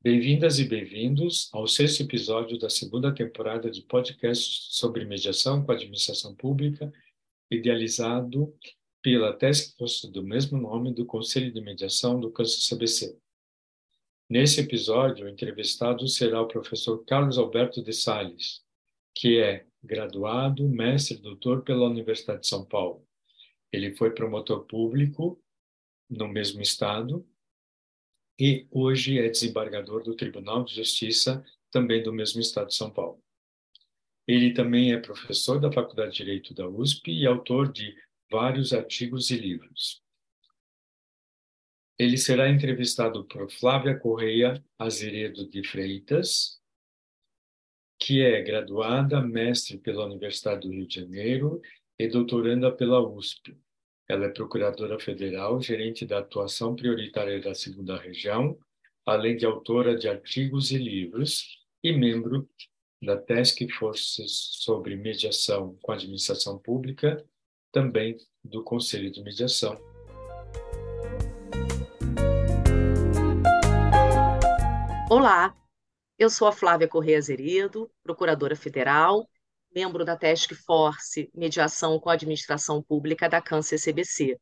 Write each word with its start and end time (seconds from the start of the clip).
Bem-vindas 0.00 0.60
e 0.60 0.64
bem-vindos 0.64 1.50
ao 1.52 1.66
sexto 1.66 2.04
episódio 2.04 2.56
da 2.56 2.70
segunda 2.70 3.12
temporada 3.12 3.68
de 3.68 3.82
podcast 3.82 4.68
sobre 4.70 5.04
mediação 5.04 5.64
com 5.64 5.72
a 5.72 5.74
administração 5.74 6.36
pública, 6.36 6.92
idealizado 7.50 8.54
pela 9.02 9.32
Task 9.32 9.76
Force 9.76 10.08
do 10.08 10.22
mesmo 10.22 10.56
nome 10.56 10.94
do 10.94 11.04
Conselho 11.04 11.52
de 11.52 11.60
Mediação 11.60 12.20
do 12.20 12.30
Câncer 12.30 12.76
CBC. 12.76 13.18
Nesse 14.30 14.60
episódio, 14.60 15.26
o 15.26 15.28
entrevistado 15.28 16.06
será 16.06 16.40
o 16.40 16.46
professor 16.46 17.04
Carlos 17.04 17.36
Alberto 17.36 17.82
de 17.82 17.92
Sales, 17.92 18.62
que 19.12 19.40
é 19.40 19.66
graduado, 19.82 20.68
mestre 20.68 21.16
e 21.16 21.20
doutor 21.20 21.64
pela 21.64 21.88
Universidade 21.88 22.42
de 22.42 22.46
São 22.46 22.64
Paulo. 22.64 23.04
Ele 23.72 23.96
foi 23.96 24.12
promotor 24.12 24.64
público 24.64 25.42
no 26.08 26.28
mesmo 26.28 26.62
estado 26.62 27.27
e 28.38 28.66
hoje 28.70 29.18
é 29.18 29.28
desembargador 29.28 30.04
do 30.04 30.14
Tribunal 30.14 30.64
de 30.64 30.74
Justiça, 30.74 31.44
também 31.70 32.02
do 32.02 32.12
mesmo 32.12 32.40
estado 32.40 32.68
de 32.68 32.74
São 32.74 32.90
Paulo. 32.90 33.22
Ele 34.26 34.52
também 34.52 34.92
é 34.92 34.98
professor 34.98 35.58
da 35.58 35.72
Faculdade 35.72 36.12
de 36.12 36.18
Direito 36.18 36.54
da 36.54 36.68
USP 36.68 37.10
e 37.10 37.26
autor 37.26 37.72
de 37.72 37.96
vários 38.30 38.72
artigos 38.72 39.30
e 39.30 39.36
livros. 39.36 40.02
Ele 41.98 42.16
será 42.16 42.48
entrevistado 42.48 43.24
por 43.24 43.50
Flávia 43.50 43.98
Correia 43.98 44.62
Azeredo 44.78 45.48
de 45.48 45.66
Freitas, 45.66 46.60
que 47.98 48.22
é 48.22 48.40
graduada, 48.40 49.20
mestre 49.20 49.78
pela 49.78 50.04
Universidade 50.04 50.60
do 50.60 50.72
Rio 50.72 50.86
de 50.86 50.94
Janeiro 51.00 51.60
e 51.98 52.06
doutoranda 52.06 52.70
pela 52.70 53.00
USP. 53.00 53.58
Ela 54.10 54.24
é 54.24 54.28
procuradora 54.30 54.98
federal, 54.98 55.60
gerente 55.60 56.06
da 56.06 56.20
atuação 56.20 56.74
prioritária 56.74 57.38
da 57.42 57.54
segunda 57.54 57.94
região, 57.98 58.58
além 59.04 59.36
de 59.36 59.44
autora 59.44 59.94
de 59.94 60.08
artigos 60.08 60.70
e 60.70 60.78
livros 60.78 61.58
e 61.84 61.92
membro 61.92 62.48
da 63.02 63.18
Task 63.18 63.58
Force 63.78 64.24
sobre 64.26 64.96
mediação 64.96 65.76
com 65.82 65.92
a 65.92 65.94
administração 65.94 66.58
pública, 66.58 67.22
também 67.70 68.16
do 68.42 68.64
Conselho 68.64 69.12
de 69.12 69.22
Mediação. 69.22 69.78
Olá, 75.10 75.54
eu 76.18 76.30
sou 76.30 76.48
a 76.48 76.52
Flávia 76.52 76.88
Correia 76.88 77.20
Zeredo, 77.20 77.90
procuradora 78.02 78.56
federal 78.56 79.28
membro 79.74 80.04
da 80.04 80.16
Task 80.16 80.52
Force 80.54 81.30
Mediação 81.34 81.98
com 82.00 82.10
a 82.10 82.14
Administração 82.14 82.82
Pública 82.82 83.28
da 83.28 83.40
Câncer 83.40 83.78
CBC. 83.78 84.38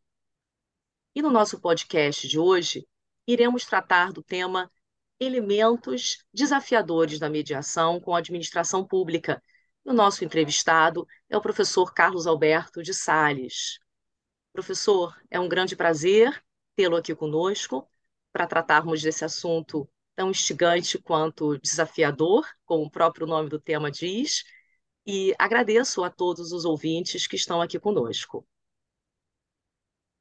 E 1.14 1.22
no 1.22 1.30
nosso 1.30 1.60
podcast 1.60 2.28
de 2.28 2.38
hoje, 2.38 2.86
iremos 3.26 3.64
tratar 3.64 4.12
do 4.12 4.22
tema 4.22 4.70
Elementos 5.18 6.18
desafiadores 6.32 7.18
da 7.18 7.30
mediação 7.30 7.98
com 7.98 8.14
a 8.14 8.18
administração 8.18 8.86
pública. 8.86 9.42
O 9.82 9.92
nosso 9.94 10.24
entrevistado 10.24 11.06
é 11.30 11.36
o 11.36 11.40
professor 11.40 11.94
Carlos 11.94 12.26
Alberto 12.26 12.82
de 12.82 12.92
Sales. 12.92 13.78
Professor, 14.52 15.18
é 15.30 15.40
um 15.40 15.48
grande 15.48 15.74
prazer 15.74 16.42
tê-lo 16.74 16.96
aqui 16.96 17.14
conosco 17.14 17.88
para 18.30 18.46
tratarmos 18.46 19.00
desse 19.00 19.24
assunto 19.24 19.88
tão 20.14 20.30
instigante 20.30 20.98
quanto 20.98 21.58
desafiador, 21.58 22.46
como 22.66 22.84
o 22.84 22.90
próprio 22.90 23.26
nome 23.26 23.48
do 23.48 23.58
tema 23.58 23.90
diz, 23.90 24.44
e 25.06 25.34
agradeço 25.38 26.02
a 26.02 26.10
todos 26.10 26.50
os 26.50 26.64
ouvintes 26.64 27.26
que 27.26 27.36
estão 27.36 27.62
aqui 27.62 27.78
conosco. 27.78 28.44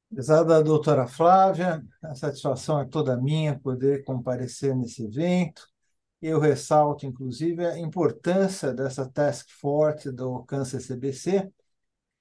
Prezada 0.09 0.63
doutora 0.63 1.07
Flávia, 1.07 1.83
a 2.01 2.13
satisfação 2.13 2.79
é 2.79 2.85
toda 2.85 3.17
minha 3.17 3.59
poder 3.59 4.03
comparecer 4.03 4.75
nesse 4.75 5.03
evento. 5.03 5.67
Eu 6.21 6.39
ressalto, 6.39 7.05
inclusive, 7.05 7.65
a 7.65 7.77
importância 7.79 8.71
dessa 8.71 9.09
task 9.09 9.49
force 9.49 10.11
do 10.11 10.43
Câncer 10.43 10.79
CBC 10.79 11.51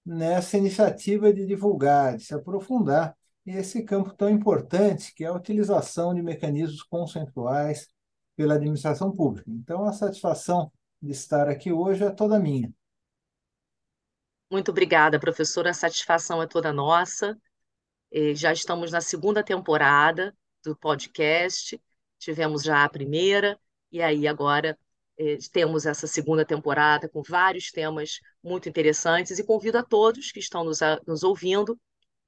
nessa 0.04 0.56
iniciativa 0.56 1.32
de 1.32 1.46
divulgar, 1.46 2.16
de 2.16 2.24
se 2.24 2.34
aprofundar 2.34 3.16
esse 3.46 3.82
campo 3.82 4.12
tão 4.14 4.30
importante 4.30 5.14
que 5.14 5.24
é 5.24 5.28
a 5.28 5.34
utilização 5.34 6.14
de 6.14 6.22
mecanismos 6.22 6.82
conceituais 6.82 7.88
pela 8.36 8.54
administração 8.54 9.12
pública. 9.12 9.50
Então, 9.50 9.84
a 9.84 9.92
satisfação 9.92 10.72
de 11.04 11.12
estar 11.12 11.48
aqui 11.48 11.70
hoje 11.70 12.02
é 12.02 12.10
toda 12.10 12.38
minha. 12.38 12.72
Muito 14.50 14.70
obrigada, 14.70 15.20
professora. 15.20 15.70
A 15.70 15.74
satisfação 15.74 16.42
é 16.42 16.46
toda 16.46 16.72
nossa. 16.72 17.38
Já 18.34 18.52
estamos 18.52 18.92
na 18.92 19.00
segunda 19.00 19.42
temporada 19.42 20.34
do 20.64 20.76
podcast, 20.76 21.80
tivemos 22.18 22.62
já 22.62 22.84
a 22.84 22.88
primeira, 22.88 23.58
e 23.90 24.00
aí 24.00 24.26
agora 24.26 24.78
temos 25.52 25.84
essa 25.84 26.06
segunda 26.06 26.44
temporada 26.44 27.08
com 27.08 27.22
vários 27.22 27.70
temas 27.70 28.20
muito 28.42 28.68
interessantes, 28.68 29.38
e 29.38 29.44
convido 29.44 29.78
a 29.78 29.82
todos 29.82 30.32
que 30.32 30.38
estão 30.38 30.64
nos, 30.64 30.78
nos 31.06 31.22
ouvindo 31.22 31.78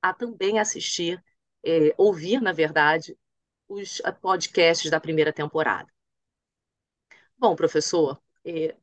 a 0.02 0.12
também 0.12 0.58
assistir, 0.58 1.22
ouvir, 1.96 2.40
na 2.40 2.52
verdade, 2.52 3.16
os 3.68 4.02
podcasts 4.20 4.90
da 4.90 5.00
primeira 5.00 5.32
temporada. 5.32 5.88
Bom, 7.38 7.54
professor, 7.54 8.20
é, 8.46 8.76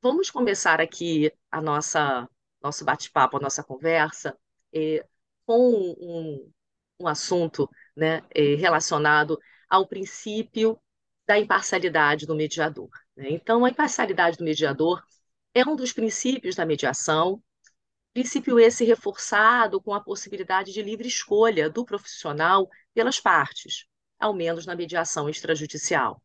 vamos 0.00 0.30
começar 0.30 0.80
aqui 0.80 1.32
a 1.50 1.60
nossa 1.60 2.28
nosso 2.62 2.84
bate-papo, 2.84 3.38
a 3.38 3.40
nossa 3.40 3.64
conversa, 3.64 4.36
é, 4.72 5.04
com 5.46 5.70
um, 5.98 6.52
um 7.00 7.08
assunto 7.08 7.68
né, 7.96 8.22
é, 8.34 8.54
relacionado 8.54 9.38
ao 9.68 9.86
princípio 9.86 10.78
da 11.26 11.38
imparcialidade 11.38 12.26
do 12.26 12.34
mediador. 12.34 12.90
Né? 13.16 13.30
Então, 13.30 13.64
a 13.64 13.70
imparcialidade 13.70 14.36
do 14.36 14.44
mediador 14.44 15.02
é 15.54 15.64
um 15.66 15.74
dos 15.74 15.92
princípios 15.92 16.54
da 16.54 16.66
mediação, 16.66 17.42
princípio 18.12 18.58
esse 18.60 18.84
reforçado 18.84 19.80
com 19.80 19.94
a 19.94 20.00
possibilidade 20.02 20.72
de 20.72 20.82
livre 20.82 21.08
escolha 21.08 21.70
do 21.70 21.84
profissional 21.84 22.68
pelas 22.92 23.18
partes, 23.18 23.86
ao 24.18 24.34
menos 24.34 24.66
na 24.66 24.76
mediação 24.76 25.28
extrajudicial. 25.28 26.22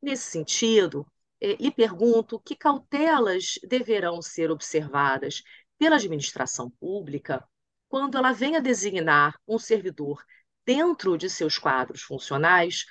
Nesse 0.00 0.30
sentido, 0.30 1.06
lhe 1.42 1.70
pergunto 1.72 2.38
que 2.38 2.54
cautelas 2.54 3.58
deverão 3.64 4.22
ser 4.22 4.50
observadas 4.50 5.42
pela 5.76 5.96
administração 5.96 6.70
pública 6.70 7.44
quando 7.88 8.16
ela 8.16 8.32
venha 8.32 8.60
designar 8.60 9.38
um 9.46 9.58
servidor 9.58 10.24
dentro 10.64 11.18
de 11.18 11.28
seus 11.28 11.58
quadros 11.58 12.02
funcionais 12.02 12.86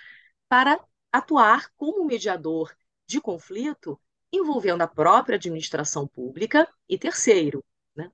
para 0.50 0.80
atuar 1.12 1.72
como 1.78 2.06
mediador 2.06 2.76
de 3.08 3.22
conflito 3.22 4.00
envolvendo 4.32 4.82
a 4.82 4.88
própria 4.88 5.36
administração 5.36 6.08
pública 6.08 6.68
e 6.88 6.98
terceiro, 6.98 7.64
né? 7.96 8.12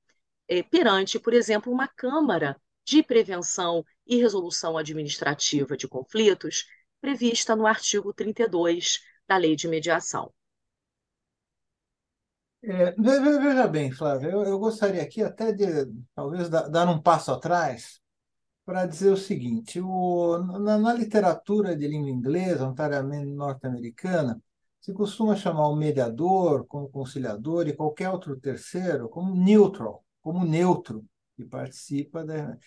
é, 0.48 0.64
perante, 0.64 1.19
por 1.19 1.34
exemplo, 1.34 1.72
uma 1.72 1.88
Câmara 1.88 2.59
de 2.86 3.04
Prevenção 3.04 3.84
e 4.06 4.18
Resolução 4.18 4.78
Administrativa 4.78 5.75
de 5.75 5.88
Conflitos 5.88 6.68
prevista 7.02 7.56
no 7.56 7.68
artigo 7.68 8.14
32 8.14 9.00
da 9.27 9.38
lei 9.38 9.55
de 9.55 9.67
mediação. 9.67 10.31
É, 12.63 12.93
veja 12.97 13.67
bem, 13.67 13.91
Flávia, 13.91 14.29
eu, 14.29 14.43
eu, 14.43 14.59
gostaria 14.59 15.01
aqui 15.01 15.21
até 15.21 15.51
de 15.53 15.65
talvez 16.15 16.49
dar 16.49 16.89
um 16.89 16.99
passo 16.99 17.31
atrás 17.31 18.01
para 18.65 18.85
dizer 18.85 19.11
o 19.11 19.17
seguinte: 19.17 19.79
o, 19.79 20.38
na, 20.39 20.77
na, 20.77 20.93
literatura 20.93 21.75
de 21.75 21.88
língua 21.88 22.09
inglesa, 22.09 22.65
notariamente 22.65 23.31
norte-americana, 23.31 24.41
se 24.81 24.93
costuma 24.93 25.35
chamar 25.35 25.69
o 25.69 25.75
mediador 25.75 26.65
como 26.67 26.89
conciliador 26.89 27.67
e 27.67 27.75
qualquer 27.75 28.09
outro 28.09 28.38
terceiro 28.39 29.07
como 29.07 29.35
neutral, 29.35 30.03
como 30.21 30.45
neutro, 30.45 31.05
que 31.35 31.45
participa 31.45 32.25
da. 32.25 32.57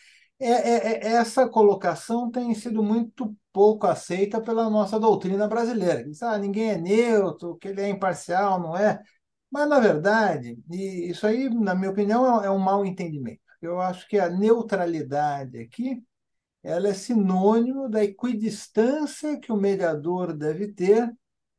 É, 0.42 0.48
é, 0.48 1.06
é, 1.06 1.12
essa 1.12 1.46
colocação 1.48 2.30
tem 2.30 2.54
sido 2.54 2.82
muito 2.82 3.36
pouco 3.52 3.86
aceita 3.86 4.40
pela 4.40 4.70
nossa 4.70 4.98
doutrina 4.98 5.46
brasileira. 5.46 6.02
Diz, 6.02 6.22
ah, 6.22 6.38
ninguém 6.38 6.70
é 6.70 6.78
neutro, 6.78 7.56
que 7.56 7.68
ele 7.68 7.82
é 7.82 7.88
imparcial, 7.90 8.58
não 8.58 8.76
é? 8.76 9.02
Mas, 9.50 9.68
na 9.68 9.78
verdade, 9.78 10.58
isso 10.70 11.26
aí, 11.26 11.50
na 11.50 11.74
minha 11.74 11.90
opinião, 11.90 12.42
é 12.42 12.50
um 12.50 12.58
mau 12.58 12.86
entendimento. 12.86 13.40
Eu 13.60 13.80
acho 13.80 14.08
que 14.08 14.18
a 14.18 14.30
neutralidade 14.30 15.58
aqui 15.58 16.02
ela 16.62 16.88
é 16.88 16.94
sinônimo 16.94 17.88
da 17.88 18.04
equidistância 18.04 19.38
que 19.38 19.52
o 19.52 19.56
mediador 19.56 20.34
deve 20.34 20.68
ter 20.72 21.10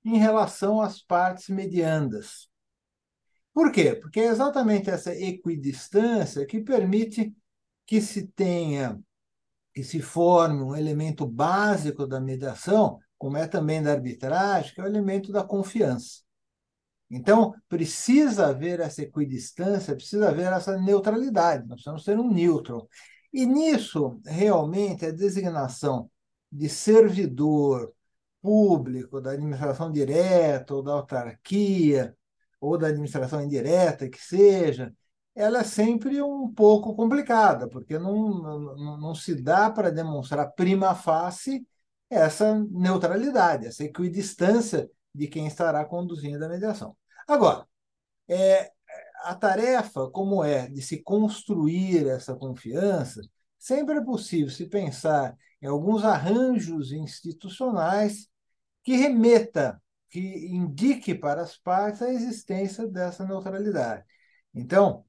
em 0.06 0.18
relação 0.18 0.81
às 0.81 1.01
partes 1.01 1.50
mediandas. 1.50 2.50
Por 3.54 3.72
quê? 3.72 3.95
Porque 3.95 4.19
é 4.19 4.25
exatamente 4.28 4.89
essa 4.89 5.13
equidistância 5.13 6.45
que 6.45 6.62
permite 6.62 7.36
que 7.86 8.01
se 8.01 8.28
tenha, 8.28 9.00
que 9.74 9.83
se 9.83 10.01
forme 10.01 10.62
um 10.62 10.75
elemento 10.75 11.25
básico 11.25 12.06
da 12.07 12.19
mediação, 12.19 13.00
como 13.18 13.38
é 13.38 13.48
também 13.48 13.81
da 13.81 13.92
arbitragem, 13.92 14.74
que 14.74 14.81
é 14.81 14.83
o 14.83 14.88
elemento 14.88 15.31
da 15.31 15.44
confiança. 15.44 16.22
Então, 17.10 17.54
precisa 17.68 18.48
haver 18.48 18.80
essa 18.80 19.01
equidistância, 19.01 19.95
precisa 19.95 20.30
haver 20.30 20.51
essa 20.51 20.78
neutralidade, 20.78 21.63
nós 21.68 21.75
precisamos 21.75 22.04
ser 22.06 22.18
um 22.18 22.31
neutro. 22.31 22.88
E 23.33 23.45
nisso, 23.45 24.19
realmente, 24.25 25.06
a 25.06 25.12
designação 25.12 26.10
de 26.51 26.69
servidor 26.69 27.94
público, 28.42 29.22
da 29.22 29.31
administração 29.31 29.92
direta 29.92 30.74
ou 30.74 30.81
da 30.81 30.94
autarquia, 30.94 32.16
ou 32.62 32.78
da 32.78 32.88
administração 32.88 33.42
indireta, 33.42 34.10
que 34.10 34.19
seja, 34.19 34.94
ela 35.36 35.60
é 35.60 35.63
sempre 35.63 36.22
um 36.22 36.51
pouco 36.54 36.95
complicada, 36.95 37.68
porque 37.68 37.98
não, 37.98 38.30
não, 38.75 38.98
não 39.00 39.16
se 39.16 39.42
dá 39.42 39.69
para 39.69 39.92
demonstrar 39.92 40.51
prima 40.54 40.94
facie 40.94 41.66
essa 42.10 42.60
neutralidade, 42.69 43.68
essa 43.68 43.83
equidistância 43.83 44.89
de 45.16 45.28
quem 45.28 45.48
estará 45.48 45.86
conduzindo 45.86 46.44
a 46.44 46.50
mediação. 46.50 46.95
Agora, 47.28 47.66
é, 48.28 48.72
a 49.24 49.36
tarefa, 49.36 50.10
como 50.10 50.44
é, 50.44 50.68
de 50.68 50.81
se 50.81 51.01
construir 51.01 52.07
essa 52.07 52.36
confiança, 52.36 53.22
sempre 53.57 53.98
é 54.00 54.04
possível 54.04 54.50
se 54.50 54.68
pensar 54.68 55.38
em 55.62 55.68
alguns 55.68 56.04
arranjos 56.04 56.92
institucionais 56.92 58.28
que 58.83 58.95
remeta, 58.95 59.81
que 60.10 60.19
indique 60.48 61.16
para 61.16 61.42
as 61.42 61.57
partes 61.57 62.01
a 62.01 62.10
existência 62.10 62.88
dessa 62.88 63.25
neutralidade. 63.25 64.04
Então, 64.54 65.06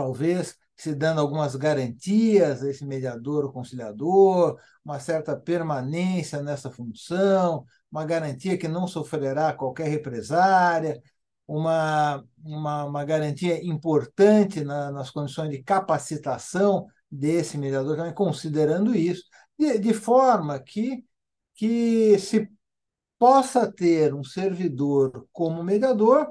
talvez 0.00 0.56
se 0.74 0.94
dando 0.94 1.20
algumas 1.20 1.54
garantias 1.56 2.62
a 2.62 2.70
esse 2.70 2.86
mediador 2.86 3.44
ou 3.44 3.52
conciliador, 3.52 4.58
uma 4.82 4.98
certa 4.98 5.36
permanência 5.36 6.42
nessa 6.42 6.70
função, 6.70 7.66
uma 7.92 8.02
garantia 8.06 8.56
que 8.56 8.66
não 8.66 8.86
sofrerá 8.86 9.52
qualquer 9.52 9.88
represária, 9.88 11.02
uma, 11.46 12.24
uma, 12.42 12.84
uma 12.84 13.04
garantia 13.04 13.62
importante 13.62 14.64
na, 14.64 14.90
nas 14.90 15.10
condições 15.10 15.50
de 15.50 15.62
capacitação 15.62 16.86
desse 17.10 17.58
mediador, 17.58 17.96
também 17.96 18.14
considerando 18.14 18.94
isso, 18.96 19.24
de, 19.58 19.78
de 19.78 19.92
forma 19.92 20.58
que, 20.58 21.04
que 21.54 22.18
se 22.18 22.48
possa 23.18 23.70
ter 23.70 24.14
um 24.14 24.24
servidor 24.24 25.28
como 25.30 25.62
mediador, 25.62 26.26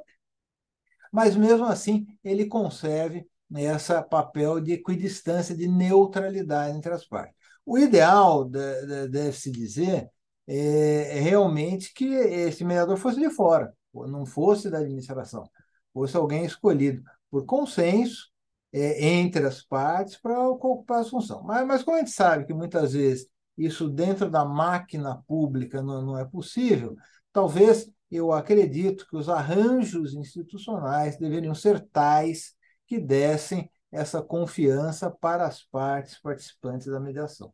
mas 1.11 1.35
mesmo 1.35 1.65
assim 1.65 2.07
ele 2.23 2.47
conserve 2.47 3.27
esse 3.55 4.01
papel 4.03 4.59
de 4.59 4.73
equidistância, 4.73 5.55
de 5.55 5.67
neutralidade 5.67 6.77
entre 6.77 6.93
as 6.93 7.05
partes. 7.05 7.35
O 7.65 7.77
ideal, 7.77 8.45
deve-se 8.45 9.51
dizer, 9.51 10.09
é, 10.47 11.17
é 11.17 11.19
realmente 11.19 11.93
que 11.93 12.05
esse 12.05 12.63
mediador 12.63 12.97
fosse 12.97 13.19
de 13.19 13.29
fora, 13.29 13.73
não 13.93 14.25
fosse 14.25 14.69
da 14.69 14.79
administração, 14.79 15.47
fosse 15.93 16.17
alguém 16.17 16.45
escolhido 16.45 17.03
por 17.29 17.45
consenso 17.45 18.29
é, 18.73 19.07
entre 19.07 19.45
as 19.45 19.61
partes 19.61 20.17
para 20.17 20.47
ocupar 20.47 21.01
a 21.01 21.05
função. 21.05 21.43
Mas, 21.43 21.65
mas 21.67 21.83
como 21.83 21.97
a 21.97 21.99
gente 21.99 22.11
sabe 22.11 22.45
que 22.45 22.53
muitas 22.53 22.93
vezes 22.93 23.27
isso 23.57 23.89
dentro 23.89 24.29
da 24.29 24.45
máquina 24.45 25.21
pública 25.27 25.81
não, 25.81 26.01
não 26.01 26.17
é 26.17 26.25
possível, 26.25 26.95
talvez 27.31 27.89
eu 28.09 28.31
acredito 28.31 29.05
que 29.07 29.15
os 29.15 29.29
arranjos 29.29 30.13
institucionais 30.15 31.17
deveriam 31.17 31.53
ser 31.53 31.79
tais 31.91 32.55
que 32.89 32.99
dessem 32.99 33.71
essa 33.91 34.19
confiança 34.19 35.11
para 35.11 35.45
as 35.45 35.63
partes 35.63 36.17
participantes 36.19 36.87
da 36.87 36.99
mediação. 36.99 37.53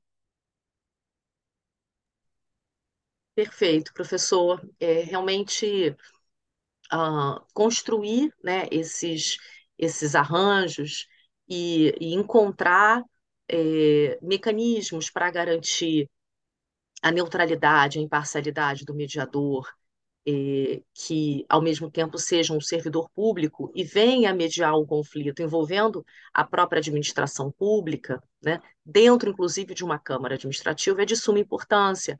Perfeito, 3.36 3.94
professor. 3.94 4.66
É, 4.80 5.02
realmente 5.02 5.94
uh, 6.94 7.46
construir 7.54 8.34
né, 8.42 8.66
esses, 8.72 9.36
esses 9.78 10.16
arranjos 10.16 11.06
e, 11.50 11.94
e 12.00 12.14
encontrar 12.14 13.04
é, 13.50 14.18
mecanismos 14.22 15.10
para 15.10 15.30
garantir 15.30 16.10
a 17.02 17.12
neutralidade, 17.12 18.00
a 18.00 18.02
imparcialidade 18.02 18.86
do 18.86 18.96
mediador, 18.96 19.70
é, 20.28 20.82
que 20.94 21.46
ao 21.48 21.62
mesmo 21.62 21.90
tempo 21.92 22.18
seja 22.18 22.54
um 22.54 22.62
servidor 22.62 23.10
público 23.12 23.72
e 23.76 23.84
venha 23.84 24.34
mediar 24.34 24.76
um 24.76 24.86
conflito 24.86 25.42
envolvendo 25.42 26.06
a 26.34 26.44
própria 26.44 26.80
administração 26.80 27.52
pública, 27.52 28.22
né, 28.44 28.60
dentro 28.84 29.30
inclusive 29.30 29.74
de 29.76 29.84
uma 29.84 30.00
Câmara 30.00 30.36
Administrativa, 30.36 31.04
é 31.04 31.06
de 31.06 31.16
suma 31.16 31.40
importância, 31.40 32.20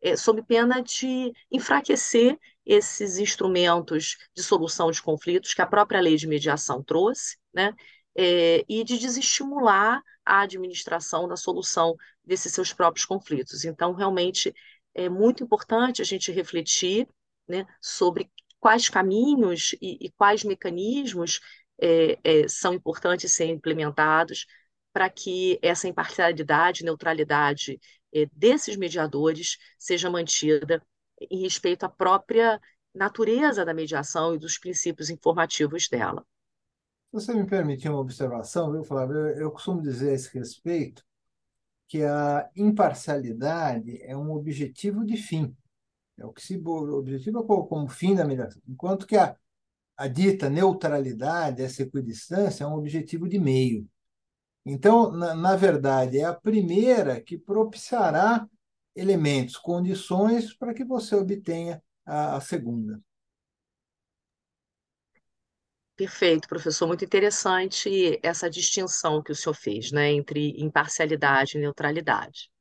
é, 0.00 0.16
sob 0.16 0.42
pena 0.42 0.82
de 0.82 1.32
enfraquecer 1.50 2.38
esses 2.64 3.18
instrumentos 3.18 4.16
de 4.34 4.42
solução 4.42 4.90
de 4.90 5.02
conflitos 5.02 5.54
que 5.54 5.62
a 5.62 5.66
própria 5.66 6.00
lei 6.00 6.16
de 6.16 6.26
mediação 6.26 6.82
trouxe, 6.82 7.36
né, 7.52 7.74
é, 8.16 8.64
e 8.68 8.82
de 8.84 8.98
desestimular 8.98 10.02
a 10.24 10.42
administração 10.42 11.26
na 11.26 11.36
solução 11.36 11.96
desses 12.24 12.52
seus 12.52 12.72
próprios 12.72 13.04
conflitos. 13.04 13.64
Então, 13.64 13.92
realmente, 13.92 14.54
é 14.94 15.08
muito 15.08 15.42
importante 15.42 16.00
a 16.02 16.04
gente 16.04 16.30
refletir 16.30 17.08
né, 17.48 17.66
sobre 17.80 18.30
quais 18.60 18.88
caminhos 18.88 19.74
e, 19.80 20.06
e 20.06 20.10
quais 20.12 20.44
mecanismos 20.44 21.40
é, 21.80 22.18
é, 22.22 22.48
são 22.48 22.74
importantes 22.74 23.32
serem 23.32 23.54
implementados 23.54 24.46
para 24.92 25.08
que 25.08 25.58
essa 25.62 25.88
imparcialidade, 25.88 26.84
neutralidade 26.84 27.80
é, 28.14 28.26
desses 28.32 28.76
mediadores 28.76 29.56
seja 29.78 30.10
mantida 30.10 30.82
em 31.30 31.40
respeito 31.40 31.84
à 31.84 31.88
própria 31.88 32.60
natureza 32.94 33.64
da 33.64 33.72
mediação 33.72 34.34
e 34.34 34.38
dos 34.38 34.58
princípios 34.58 35.08
informativos 35.08 35.88
dela. 35.88 36.24
Você 37.10 37.34
me 37.34 37.46
permitir 37.46 37.88
uma 37.88 38.00
observação, 38.00 38.70
viu, 38.72 38.84
Flávio? 38.84 39.16
Eu, 39.16 39.36
eu 39.36 39.50
costumo 39.50 39.82
dizer 39.82 40.10
a 40.10 40.14
esse 40.14 40.32
respeito 40.38 41.04
que 41.88 42.02
a 42.02 42.48
imparcialidade 42.56 44.00
é 44.02 44.16
um 44.16 44.30
objetivo 44.30 45.04
de 45.04 45.16
fim. 45.16 45.54
É 46.18 46.24
o 46.24 46.32
que 46.32 46.42
se 46.42 46.56
objetiva 46.56 47.42
como 47.42 47.88
fim 47.88 48.14
da 48.14 48.24
mediação. 48.24 48.60
Enquanto 48.68 49.06
que 49.06 49.16
a, 49.16 49.36
a 49.96 50.08
dita 50.08 50.50
neutralidade, 50.50 51.62
essa 51.62 51.82
equidistância, 51.82 52.64
é 52.64 52.66
um 52.66 52.74
objetivo 52.74 53.28
de 53.28 53.38
meio. 53.38 53.88
Então, 54.64 55.10
na, 55.10 55.34
na 55.34 55.56
verdade, 55.56 56.18
é 56.18 56.24
a 56.24 56.34
primeira 56.34 57.20
que 57.20 57.36
propiciará 57.36 58.46
elementos, 58.94 59.56
condições 59.56 60.54
para 60.54 60.74
que 60.74 60.84
você 60.84 61.16
obtenha 61.16 61.82
a, 62.04 62.36
a 62.36 62.40
segunda. 62.40 63.00
Perfeito, 65.96 66.48
professor. 66.48 66.86
Muito 66.86 67.04
interessante 67.04 68.18
essa 68.22 68.50
distinção 68.50 69.22
que 69.22 69.32
o 69.32 69.34
senhor 69.34 69.54
fez, 69.54 69.92
né, 69.92 70.12
entre 70.12 70.60
imparcialidade 70.60 71.56
e 71.56 71.60
neutralidade. 71.60 72.51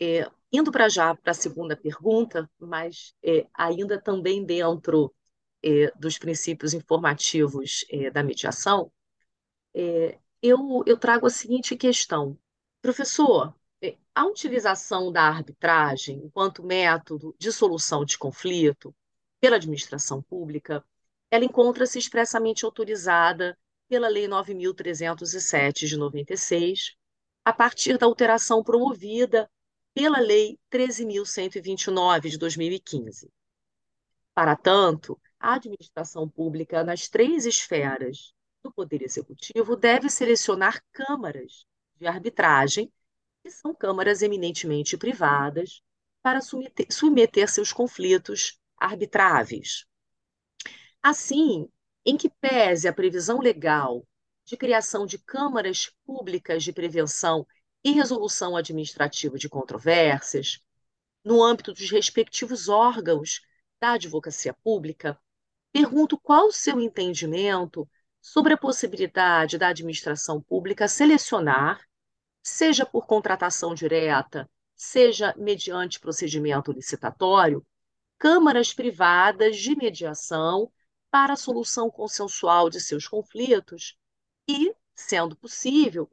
É, 0.00 0.30
indo 0.52 0.72
para 0.72 0.88
já 0.88 1.14
para 1.14 1.32
a 1.32 1.34
segunda 1.34 1.76
pergunta, 1.76 2.50
mas 2.58 3.14
é, 3.22 3.46
ainda 3.54 4.00
também 4.00 4.44
dentro 4.44 5.14
é, 5.62 5.92
dos 5.98 6.18
princípios 6.18 6.74
informativos 6.74 7.84
é, 7.90 8.10
da 8.10 8.22
mediação, 8.22 8.90
é, 9.74 10.18
eu, 10.42 10.82
eu 10.86 10.96
trago 10.96 11.26
a 11.26 11.30
seguinte 11.30 11.76
questão. 11.76 12.38
Professor, 12.82 13.54
é, 13.82 13.96
a 14.14 14.26
utilização 14.26 15.12
da 15.12 15.22
arbitragem 15.22 16.18
enquanto 16.24 16.62
método 16.62 17.34
de 17.38 17.52
solução 17.52 18.04
de 18.04 18.18
conflito 18.18 18.94
pela 19.40 19.56
administração 19.56 20.22
pública 20.22 20.84
ela 21.30 21.44
encontra-se 21.44 21.98
expressamente 21.98 22.64
autorizada 22.64 23.56
pela 23.88 24.08
Lei 24.08 24.26
9.307 24.26 25.86
de 25.86 25.96
96, 25.96 26.96
a 27.44 27.52
partir 27.52 27.98
da 27.98 28.06
alteração 28.06 28.62
promovida 28.62 29.48
pela 29.94 30.18
Lei 30.18 30.58
13.129 30.70 32.30
de 32.30 32.38
2015. 32.38 33.30
Para 34.34 34.56
tanto, 34.56 35.20
a 35.38 35.54
administração 35.54 36.28
pública 36.28 36.84
nas 36.84 37.08
três 37.08 37.46
esferas 37.46 38.32
do 38.62 38.72
Poder 38.72 39.02
Executivo 39.02 39.76
deve 39.76 40.08
selecionar 40.08 40.82
câmaras 40.92 41.64
de 41.96 42.06
arbitragem, 42.06 42.92
que 43.42 43.50
são 43.50 43.74
câmaras 43.74 44.22
eminentemente 44.22 44.96
privadas, 44.96 45.82
para 46.22 46.40
submeter, 46.40 46.86
submeter 46.90 47.50
seus 47.50 47.72
conflitos 47.72 48.58
arbitráveis. 48.76 49.86
Assim, 51.02 51.68
em 52.04 52.16
que 52.16 52.28
pese 52.28 52.86
a 52.86 52.92
previsão 52.92 53.40
legal 53.40 54.06
de 54.44 54.56
criação 54.56 55.06
de 55.06 55.18
câmaras 55.18 55.90
públicas 56.04 56.62
de 56.62 56.72
prevenção 56.72 57.46
e 57.82 57.92
resolução 57.92 58.56
administrativa 58.56 59.38
de 59.38 59.48
controvérsias, 59.48 60.60
no 61.24 61.42
âmbito 61.42 61.72
dos 61.72 61.90
respectivos 61.90 62.68
órgãos 62.68 63.40
da 63.80 63.92
advocacia 63.92 64.54
pública, 64.54 65.18
pergunto 65.72 66.18
qual 66.18 66.48
o 66.48 66.52
seu 66.52 66.80
entendimento 66.80 67.88
sobre 68.20 68.52
a 68.54 68.58
possibilidade 68.58 69.56
da 69.56 69.68
administração 69.68 70.40
pública 70.42 70.88
selecionar, 70.88 71.80
seja 72.42 72.84
por 72.84 73.06
contratação 73.06 73.74
direta, 73.74 74.48
seja 74.76 75.34
mediante 75.36 76.00
procedimento 76.00 76.72
licitatório, 76.72 77.66
câmaras 78.18 78.72
privadas 78.72 79.56
de 79.56 79.74
mediação 79.74 80.70
para 81.10 81.32
a 81.32 81.36
solução 81.36 81.90
consensual 81.90 82.70
de 82.70 82.80
seus 82.80 83.08
conflitos 83.08 83.96
e, 84.48 84.74
sendo 84.94 85.36
possível, 85.36 86.10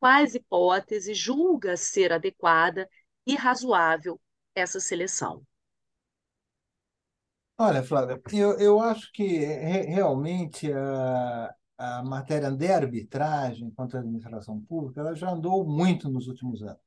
quais 0.00 0.34
hipóteses 0.34 1.16
julga 1.18 1.76
ser 1.76 2.12
adequada 2.12 2.88
e 3.26 3.34
razoável 3.36 4.20
essa 4.54 4.80
seleção? 4.80 5.44
Olha, 7.60 7.82
Flávia, 7.82 8.20
eu, 8.32 8.58
eu 8.58 8.80
acho 8.80 9.10
que 9.12 9.24
re, 9.24 9.82
realmente 9.82 10.72
a, 10.72 11.54
a 11.76 12.02
matéria 12.04 12.50
de 12.52 12.68
arbitragem 12.68 13.70
contra 13.72 13.98
a 13.98 14.00
administração 14.02 14.60
pública 14.60 15.00
ela 15.00 15.14
já 15.14 15.30
andou 15.30 15.66
muito 15.66 16.08
nos 16.08 16.28
últimos 16.28 16.62
anos. 16.62 16.78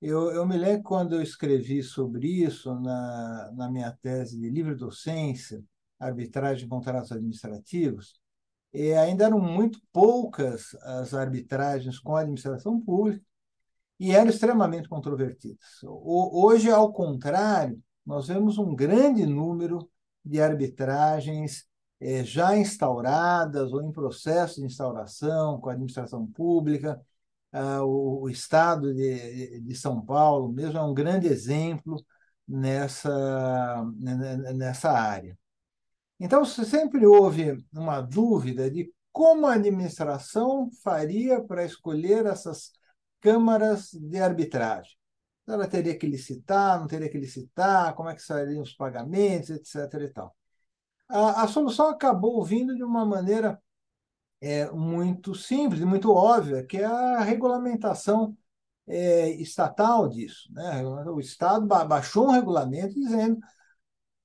Eu, 0.00 0.30
eu 0.32 0.46
me 0.46 0.56
lembro 0.56 0.82
quando 0.82 1.14
eu 1.14 1.22
escrevi 1.22 1.82
sobre 1.82 2.28
isso 2.28 2.74
na, 2.80 3.50
na 3.52 3.70
minha 3.70 3.90
tese 3.92 4.38
de 4.38 4.50
livre 4.50 4.74
docência, 4.74 5.64
arbitragem 5.98 6.66
e 6.66 6.68
contratos 6.68 7.10
administrativos, 7.12 8.20
e 8.74 8.92
ainda 8.94 9.26
eram 9.26 9.40
muito 9.40 9.80
poucas 9.92 10.74
as 10.82 11.14
arbitragens 11.14 11.98
com 12.00 12.16
a 12.16 12.20
administração 12.22 12.80
pública 12.80 13.24
e 14.00 14.12
eram 14.12 14.30
extremamente 14.30 14.88
controvertidas. 14.88 15.80
Hoje, 15.84 16.70
ao 16.70 16.92
contrário, 16.92 17.80
nós 18.04 18.28
vemos 18.28 18.58
um 18.58 18.74
grande 18.74 19.24
número 19.26 19.88
de 20.24 20.40
arbitragens 20.40 21.66
eh, 22.00 22.24
já 22.24 22.56
instauradas 22.56 23.72
ou 23.72 23.82
em 23.82 23.92
processo 23.92 24.60
de 24.60 24.66
instauração 24.66 25.60
com 25.60 25.70
a 25.70 25.72
administração 25.72 26.26
pública. 26.26 27.00
Ah, 27.52 27.84
o, 27.84 28.28
Estado 28.28 28.92
de, 28.94 29.60
de 29.60 29.74
São 29.76 30.04
Paulo 30.04 30.52
mesmo 30.52 30.78
é 30.78 30.82
um 30.82 30.94
grande 30.94 31.28
exemplo 31.28 32.04
nessa, 32.48 33.84
nessa 34.54 34.90
área. 34.90 35.38
Então, 36.24 36.44
sempre 36.44 37.06
houve 37.06 37.64
uma 37.72 38.00
dúvida 38.00 38.70
de 38.70 38.90
como 39.12 39.46
a 39.46 39.54
administração 39.54 40.70
faria 40.82 41.42
para 41.42 41.64
escolher 41.64 42.24
essas 42.26 42.72
câmaras 43.20 43.90
de 43.92 44.18
arbitragem 44.18 44.96
ela 45.46 45.68
teria 45.68 45.96
que 45.96 46.06
licitar, 46.06 46.80
não 46.80 46.86
teria 46.86 47.10
que 47.10 47.18
licitar, 47.18 47.94
como 47.94 48.08
é 48.08 48.14
que 48.14 48.22
seriam 48.22 48.62
os 48.62 48.72
pagamentos, 48.72 49.50
etc. 49.50 50.02
E 50.02 50.08
tal. 50.08 50.34
A, 51.08 51.42
a 51.42 51.48
solução 51.48 51.88
acabou 51.88 52.42
vindo 52.44 52.74
de 52.74 52.82
uma 52.82 53.04
maneira 53.04 53.60
é, 54.40 54.70
muito 54.70 55.34
simples 55.34 55.80
e 55.80 55.84
muito 55.84 56.12
óbvia, 56.12 56.64
que 56.64 56.78
é 56.78 56.84
a 56.84 57.20
regulamentação 57.20 58.36
é, 58.86 59.30
estatal 59.30 60.08
disso. 60.08 60.50
Né? 60.52 60.82
O 60.84 61.20
Estado 61.20 61.66
baixou 61.66 62.28
um 62.28 62.32
regulamento 62.32 62.94
dizendo 62.94 63.38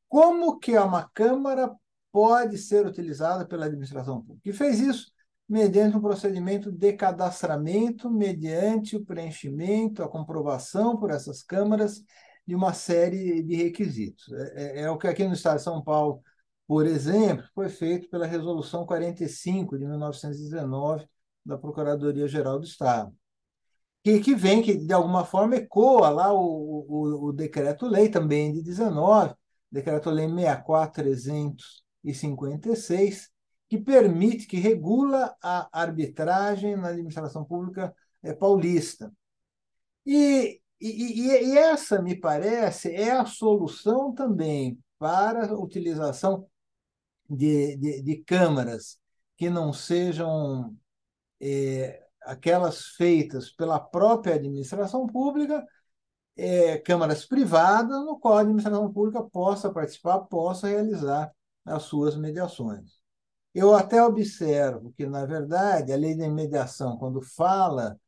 como 0.08 0.58
que 0.60 0.77
uma 0.77 1.10
Câmara 1.10 1.75
pode 2.12 2.58
ser 2.58 2.86
utilizada 2.86 3.46
pela 3.46 3.66
administração 3.66 4.22
pública. 4.22 4.50
E 4.50 4.54
fez 4.54 4.80
isso 4.80 5.12
mediante 5.48 5.98
um 5.98 6.01
procedimento 6.01 6.72
de 6.72 6.94
cadastramento, 6.94 8.10
mediante 8.12 8.96
o 8.96 9.04
preenchimento, 9.04 10.04
a 10.04 10.08
comprovação 10.08 10.96
por 10.98 11.10
essas 11.10 11.42
câmaras 11.42 12.04
de 12.46 12.56
uma 12.56 12.74
série 12.74 13.42
de 13.44 13.56
requisitos. 13.56 14.32
É, 14.32 14.82
é, 14.82 14.82
é 14.82 14.92
o 14.92 14.98
que 14.98 15.08
aqui 15.08 15.24
no 15.28 15.34
Estado 15.34 15.58
de 15.58 15.63
São 15.63 15.84
Paulo, 15.84 16.22
por 16.68 16.86
exemplo, 16.86 17.44
foi 17.56 17.70
feito 17.70 18.10
pela 18.10 18.28
Resolução 18.28 18.86
45 18.86 19.78
de 19.78 19.88
1919 19.88 21.08
da 21.44 21.58
Procuradoria-Geral 21.58 22.60
do 22.60 22.66
Estado, 22.66 23.12
que, 24.04 24.20
que 24.20 24.36
vem, 24.36 24.62
que 24.62 24.75
de 24.78 24.94
alguma 24.94 25.25
forma 25.25 25.56
ecoa 25.56 26.10
lá 26.10 26.34
o, 26.34 26.86
o, 26.88 27.30
o 27.30 27.34
decreto-lei 27.34 28.10
também 28.10 28.54
de 28.54 28.62
19, 28.62 29.34
decreto-lei 29.72 30.28
64.356, 32.03 33.29
que 33.68 33.77
permite, 33.77 34.48
que 34.48 34.58
regula 34.58 35.36
a 35.41 35.70
arbitragem 35.72 36.75
na 36.75 36.89
administração 36.89 37.46
pública 37.46 37.96
é, 38.24 38.34
paulista. 38.34 39.13
E, 40.06 40.62
e, 40.82 41.29
e, 41.29 41.58
essa, 41.58 42.01
me 42.01 42.15
parece, 42.15 42.94
é 42.94 43.12
a 43.12 43.25
solução 43.25 44.13
também 44.13 44.79
para 44.98 45.48
a 45.48 45.60
utilização 45.60 46.48
de, 47.29 47.77
de, 47.77 48.01
de 48.01 48.18
câmaras 48.24 49.00
que 49.38 49.50
não 49.50 49.72
sejam 49.72 50.75
é, 51.39 52.03
aquelas 52.24 52.88
feitas 52.88 53.51
pela 53.51 53.79
própria 53.79 54.36
administração 54.36 55.06
pública, 55.08 55.65
é, 56.36 56.77
câmaras 56.79 57.25
privadas, 57.25 58.03
no 58.06 58.20
qual 58.20 58.38
a 58.38 58.41
administração 58.41 58.91
pública 58.91 59.24
possa 59.24 59.72
participar, 59.72 60.20
possa 60.22 60.68
realizar 60.68 61.32
as 61.66 61.84
suas 61.84 62.16
mediações. 62.16 63.00
Eu 63.54 63.74
até 63.75 64.04
observo 64.04 64.94
que, 64.96 65.06
na 65.06 65.25
verdade, 65.25 65.92
a 65.92 65.98
lei 65.98 66.16
da 66.16 66.30
mediação, 66.30 66.98
quando 66.98 67.22
fala 67.22 68.00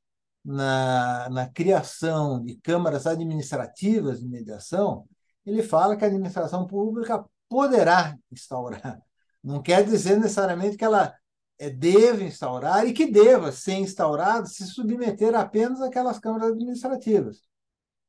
na, 0.43 1.29
na 1.29 1.49
criação 1.49 2.43
de 2.43 2.55
câmaras 2.57 3.07
administrativas 3.07 4.19
de 4.19 4.27
mediação, 4.27 5.07
ele 5.45 5.63
fala 5.63 5.95
que 5.95 6.03
a 6.03 6.07
administração 6.07 6.67
pública 6.67 7.25
poderá 7.49 8.17
instaurar. 8.31 9.01
Não 9.43 9.61
quer 9.61 9.83
dizer 9.83 10.17
necessariamente 10.17 10.77
que 10.77 10.85
ela 10.85 11.13
é, 11.59 11.69
deve 11.69 12.25
instaurar 12.25 12.87
e 12.87 12.93
que 12.93 13.11
deva 13.11 13.51
ser 13.51 13.73
instaurada 13.73 14.45
se 14.45 14.65
submeter 14.65 15.35
apenas 15.35 15.81
àquelas 15.81 16.19
câmaras 16.19 16.51
administrativas. 16.51 17.41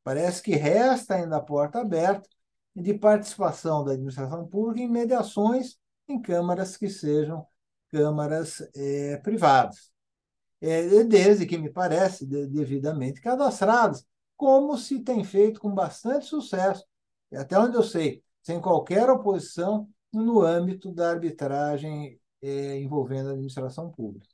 Parece 0.05 0.43
que 0.43 0.55
resta 0.57 1.15
ainda 1.15 1.37
a 1.37 1.43
porta 1.43 1.81
aberta 1.81 2.29
de 2.75 2.95
participação 2.95 3.85
da 3.85 3.93
administração 3.93 4.47
pública 4.47 4.81
em 4.81 4.91
mediações 4.91 5.79
em 6.09 6.21
câmaras 6.21 6.77
que 6.77 6.89
sejam 6.89 7.47
câmaras 7.91 8.63
é, 8.75 9.19
privadas, 9.19 9.93
é, 10.61 11.05
desde 11.05 11.47
que 11.47 11.59
me 11.59 11.71
parece 11.71 12.27
de, 12.27 12.47
devidamente 12.47 13.21
cadastradas, 13.21 14.07
como 14.37 14.77
se 14.79 15.01
tem 15.01 15.23
feito 15.25 15.61
com 15.61 15.75
bastante 15.75 16.27
sucesso, 16.27 16.85
até 17.35 17.59
onde 17.59 17.77
eu 17.77 17.83
sei, 17.83 18.23
sem 18.43 18.61
qualquer 18.61 19.09
oposição 19.11 19.89
no 20.13 20.41
âmbito 20.41 20.93
da 20.93 21.11
arbitragem 21.11 22.19
é, 22.41 22.79
envolvendo 22.79 23.29
a 23.29 23.33
administração 23.33 23.91
pública. 23.91 24.32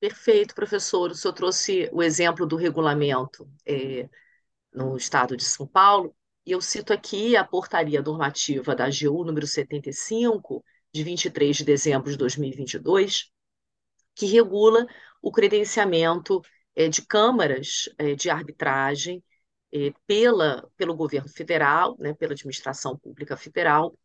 Perfeito, 0.00 0.54
professor. 0.54 1.10
O 1.10 1.14
senhor 1.14 1.34
trouxe 1.34 1.88
o 1.92 2.02
exemplo 2.02 2.46
do 2.46 2.56
regulamento 2.56 3.48
é, 3.66 4.08
no 4.72 4.96
estado 4.96 5.36
de 5.36 5.44
São 5.44 5.66
Paulo. 5.66 6.14
E 6.46 6.52
eu 6.52 6.60
cito 6.60 6.92
aqui 6.92 7.36
a 7.36 7.44
portaria 7.44 8.02
normativa 8.02 8.74
da 8.76 8.86
AGU 8.86 9.24
número 9.24 9.46
75, 9.46 10.64
de 10.92 11.04
23 11.04 11.56
de 11.56 11.64
dezembro 11.64 12.10
de 12.10 12.16
2022, 12.16 13.30
que 14.14 14.26
regula 14.26 14.86
o 15.22 15.32
credenciamento 15.32 16.42
é, 16.76 16.88
de 16.88 17.02
câmaras 17.06 17.88
é, 17.98 18.14
de 18.14 18.30
arbitragem 18.30 19.22
pela, 20.06 20.66
pelo 20.76 20.94
governo 20.96 21.28
federal, 21.28 21.96
né, 21.98 22.14
pela 22.14 22.32
administração 22.32 22.96
pública 22.98 23.36
federal, 23.36 23.98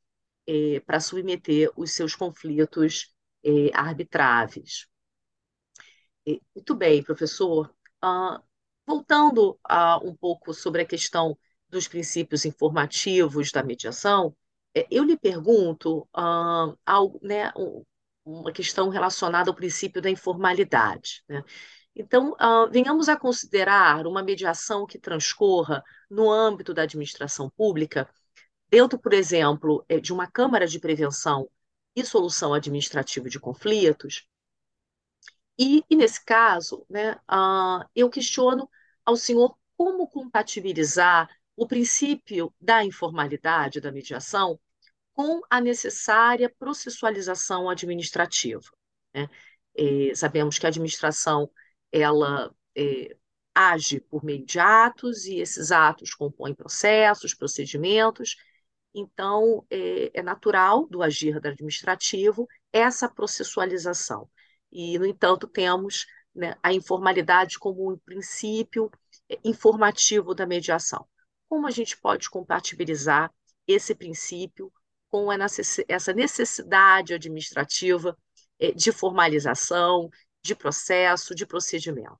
para 0.85 0.99
submeter 0.99 1.71
os 1.77 1.93
seus 1.93 2.15
conflitos 2.15 3.13
arbitráveis. 3.73 4.87
Muito 6.25 6.75
bem, 6.75 7.03
professor. 7.03 7.73
Uh, 8.03 8.41
voltando 8.85 9.59
a, 9.63 9.97
um 9.97 10.15
pouco 10.15 10.53
sobre 10.53 10.81
a 10.81 10.85
questão 10.85 11.37
dos 11.69 11.87
princípios 11.87 12.45
informativos 12.45 13.51
da 13.51 13.63
mediação, 13.63 14.35
é, 14.75 14.87
eu 14.89 15.03
lhe 15.03 15.17
pergunto 15.17 16.07
ah, 16.13 16.73
algo, 16.85 17.19
né, 17.21 17.51
uma 18.25 18.51
questão 18.51 18.89
relacionada 18.89 19.49
ao 19.49 19.55
princípio 19.55 20.01
da 20.01 20.09
informalidade. 20.09 21.23
Né? 21.27 21.43
Então, 21.95 22.35
ah, 22.39 22.67
venhamos 22.71 23.09
a 23.09 23.17
considerar 23.17 24.07
uma 24.07 24.23
mediação 24.23 24.85
que 24.85 24.99
transcorra 24.99 25.83
no 26.09 26.31
âmbito 26.31 26.73
da 26.73 26.83
administração 26.83 27.49
pública, 27.49 28.09
dentro, 28.69 28.99
por 28.99 29.13
exemplo, 29.13 29.85
é, 29.87 29.99
de 29.99 30.13
uma 30.13 30.27
Câmara 30.27 30.67
de 30.67 30.79
Prevenção 30.79 31.49
e 31.95 32.03
Solução 32.05 32.53
Administrativa 32.53 33.29
de 33.29 33.39
Conflitos. 33.39 34.27
E, 35.57 35.83
e 35.89 35.95
nesse 35.95 36.23
caso, 36.23 36.85
né, 36.89 37.19
ah, 37.27 37.87
eu 37.95 38.09
questiono 38.09 38.69
ao 39.05 39.15
senhor 39.15 39.55
como 39.77 40.07
compatibilizar 40.07 41.29
o 41.55 41.67
princípio 41.67 42.53
da 42.59 42.83
informalidade 42.83 43.79
da 43.79 43.91
mediação 43.91 44.59
com 45.13 45.41
a 45.49 45.61
necessária 45.61 46.49
processualização 46.57 47.69
administrativa. 47.69 48.67
Né? 49.13 49.29
É, 49.75 50.15
sabemos 50.15 50.57
que 50.57 50.65
a 50.65 50.69
administração 50.69 51.49
ela 51.91 52.53
é, 52.75 53.15
age 53.53 53.99
por 53.99 54.23
meio 54.23 54.45
de 54.45 54.59
atos 54.59 55.25
e 55.25 55.37
esses 55.39 55.71
atos 55.71 56.15
compõem 56.15 56.55
processos, 56.55 57.35
procedimentos. 57.35 58.35
Então, 58.93 59.65
é, 59.69 60.19
é 60.19 60.23
natural 60.23 60.87
do 60.87 61.03
agir 61.03 61.37
administrativo 61.37 62.47
essa 62.71 63.07
processualização. 63.07 64.27
E, 64.73 64.97
no 64.99 65.05
entanto, 65.05 65.47
temos 65.47 66.05
né, 66.35 66.55
a 66.63 66.73
informalidade 66.73 67.59
como 67.59 67.91
um 67.93 67.97
princípio 67.97 68.91
informativo 69.43 70.33
da 70.33 70.45
mediação 70.45 71.07
como 71.47 71.67
a 71.67 71.71
gente 71.71 71.95
pode 71.99 72.29
compatibilizar 72.31 73.31
esse 73.67 73.93
princípio 73.93 74.71
com 75.09 75.27
essa 75.87 76.13
necessidade 76.13 77.13
administrativa 77.13 78.17
eh, 78.59 78.71
de 78.71 78.91
formalização, 78.91 80.09
de 80.41 80.55
processo, 80.55 81.35
de 81.35 81.45
procedimento. 81.45 82.17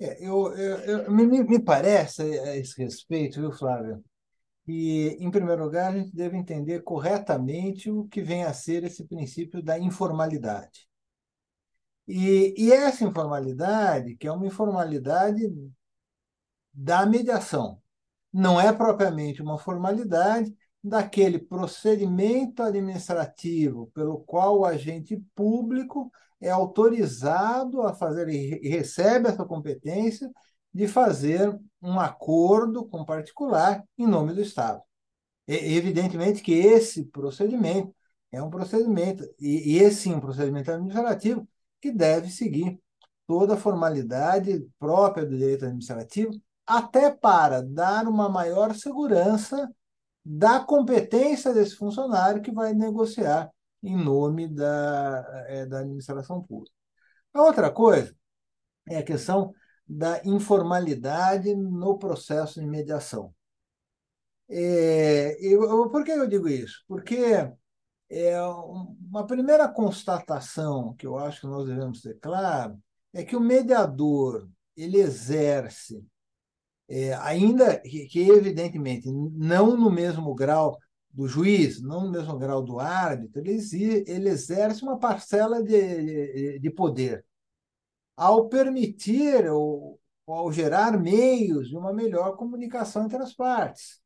É, 0.00 0.26
eu, 0.26 0.52
eu, 0.56 0.78
eu- 1.04 1.10
me, 1.12 1.24
me 1.26 1.62
parece 1.62 2.22
a 2.22 2.56
esse 2.56 2.82
respeito, 2.82 3.40
viu, 3.40 3.52
Flávio, 3.52 4.02
que, 4.66 5.16
em 5.20 5.30
primeiro 5.30 5.64
lugar, 5.64 5.92
a 5.92 5.98
gente 5.98 6.14
deve 6.14 6.36
entender 6.38 6.82
corretamente 6.82 7.90
o 7.90 8.06
que 8.08 8.22
vem 8.22 8.44
a 8.44 8.54
ser 8.54 8.84
esse 8.84 9.04
princípio 9.06 9.62
da 9.62 9.78
informalidade. 9.78 10.88
E, 12.06 12.54
e 12.56 12.72
essa 12.72 13.04
informalidade, 13.04 14.16
que 14.16 14.26
é 14.26 14.32
uma 14.32 14.46
informalidade 14.46 15.42
da 16.72 17.06
mediação, 17.06 17.80
não 18.32 18.60
é 18.60 18.72
propriamente 18.72 19.42
uma 19.42 19.58
formalidade 19.58 20.54
daquele 20.82 21.38
procedimento 21.38 22.62
administrativo 22.62 23.90
pelo 23.94 24.20
qual 24.20 24.60
o 24.60 24.64
agente 24.64 25.22
público 25.34 26.10
é 26.40 26.50
autorizado 26.50 27.82
a 27.82 27.94
fazer 27.94 28.28
e 28.28 28.68
recebe 28.68 29.28
essa 29.28 29.44
competência 29.44 30.30
de 30.74 30.88
fazer 30.88 31.56
um 31.80 32.00
acordo 32.00 32.84
com 32.86 33.04
particular 33.04 33.84
em 33.96 34.06
nome 34.06 34.32
do 34.32 34.40
Estado. 34.40 34.82
Evidentemente 35.46 36.42
que 36.42 36.52
esse 36.52 37.04
procedimento 37.06 37.94
é 38.32 38.42
um 38.42 38.50
procedimento, 38.50 39.24
e 39.38 39.76
esse 39.76 40.02
sim, 40.02 40.14
um 40.14 40.20
procedimento 40.20 40.70
administrativo, 40.70 41.46
que 41.82 41.90
deve 41.90 42.30
seguir 42.30 42.80
toda 43.26 43.54
a 43.54 43.58
formalidade 43.58 44.66
própria 44.78 45.26
do 45.26 45.36
direito 45.36 45.64
administrativo, 45.64 46.32
até 46.66 47.10
para 47.10 47.60
dar 47.60 48.06
uma 48.06 48.28
maior 48.28 48.74
segurança 48.74 49.68
da 50.24 50.60
competência 50.60 51.52
desse 51.52 51.74
funcionário 51.74 52.40
que 52.40 52.52
vai 52.52 52.72
negociar 52.72 53.50
em 53.82 53.96
nome 53.96 54.46
da, 54.46 55.44
é, 55.48 55.66
da 55.66 55.80
administração 55.80 56.40
pública. 56.42 56.74
A 57.34 57.42
outra 57.42 57.70
coisa 57.70 58.14
é 58.88 58.98
a 58.98 59.02
questão 59.02 59.52
da 59.86 60.22
informalidade 60.24 61.54
no 61.56 61.98
processo 61.98 62.60
de 62.60 62.66
mediação. 62.66 63.34
É, 64.48 65.36
eu, 65.40 65.90
por 65.90 66.04
que 66.04 66.12
eu 66.12 66.28
digo 66.28 66.48
isso? 66.48 66.84
Porque 66.86 67.50
é, 68.12 68.38
uma 68.42 69.26
primeira 69.26 69.66
constatação 69.66 70.94
que 70.94 71.06
eu 71.06 71.16
acho 71.16 71.40
que 71.40 71.46
nós 71.46 71.66
devemos 71.66 72.02
ter 72.02 72.18
claro 72.20 72.78
é 73.10 73.24
que 73.24 73.34
o 73.34 73.40
mediador 73.40 74.46
ele 74.76 74.98
exerce, 74.98 76.04
é, 76.88 77.14
ainda 77.14 77.78
que, 77.80 78.06
que, 78.06 78.20
evidentemente 78.20 79.10
não 79.10 79.76
no 79.78 79.90
mesmo 79.90 80.34
grau 80.34 80.78
do 81.10 81.26
juiz, 81.26 81.80
não 81.80 82.04
no 82.04 82.10
mesmo 82.10 82.38
grau 82.38 82.62
do 82.62 82.78
árbitro, 82.78 83.40
ele, 83.40 83.58
ele 84.06 84.28
exerce 84.28 84.82
uma 84.82 84.98
parcela 84.98 85.62
de, 85.62 86.58
de 86.58 86.70
poder 86.70 87.24
ao 88.14 88.46
permitir 88.48 89.50
ou 89.50 89.98
ao 90.26 90.52
gerar 90.52 91.00
meios 91.00 91.68
de 91.68 91.76
uma 91.76 91.94
melhor 91.94 92.36
comunicação 92.36 93.04
entre 93.04 93.16
as 93.22 93.34
partes 93.34 94.02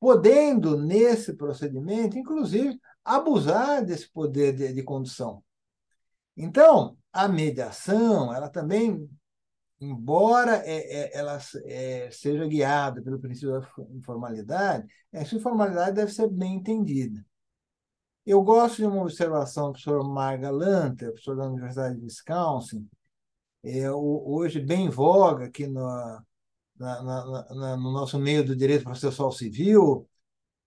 podendo, 0.00 0.78
nesse 0.78 1.34
procedimento, 1.34 2.18
inclusive, 2.18 2.80
abusar 3.16 3.84
desse 3.84 4.10
poder 4.10 4.54
de, 4.54 4.72
de 4.72 4.82
condução. 4.82 5.42
Então, 6.36 6.96
a 7.12 7.28
mediação, 7.28 8.34
ela 8.34 8.48
também, 8.48 9.08
embora 9.80 10.56
é, 10.64 10.76
é, 10.76 11.18
ela 11.18 11.38
é, 11.64 12.10
seja 12.10 12.46
guiada 12.46 13.02
pelo 13.02 13.18
princípio 13.18 13.60
da 13.60 13.68
informalidade, 13.94 14.86
essa 15.12 15.34
informalidade 15.34 15.96
deve 15.96 16.12
ser 16.12 16.28
bem 16.28 16.54
entendida. 16.54 17.24
Eu 18.24 18.42
gosto 18.42 18.76
de 18.76 18.86
uma 18.86 19.02
observação 19.02 19.66
do 19.66 19.72
professor 19.72 20.08
Marga 20.08 20.50
Lanter, 20.50 21.08
professor 21.08 21.36
da 21.36 21.46
Universidade 21.46 21.96
de 21.96 22.04
Wisconsin, 22.04 22.88
é, 23.62 23.90
hoje 23.90 24.60
bem 24.60 24.86
em 24.86 24.90
voga 24.90 25.46
aqui 25.46 25.66
no, 25.66 25.82
na, 26.78 27.02
na, 27.02 27.54
na, 27.54 27.76
no 27.76 27.92
nosso 27.92 28.18
meio 28.18 28.44
do 28.44 28.56
direito 28.56 28.84
processual 28.84 29.30
civil, 29.32 30.08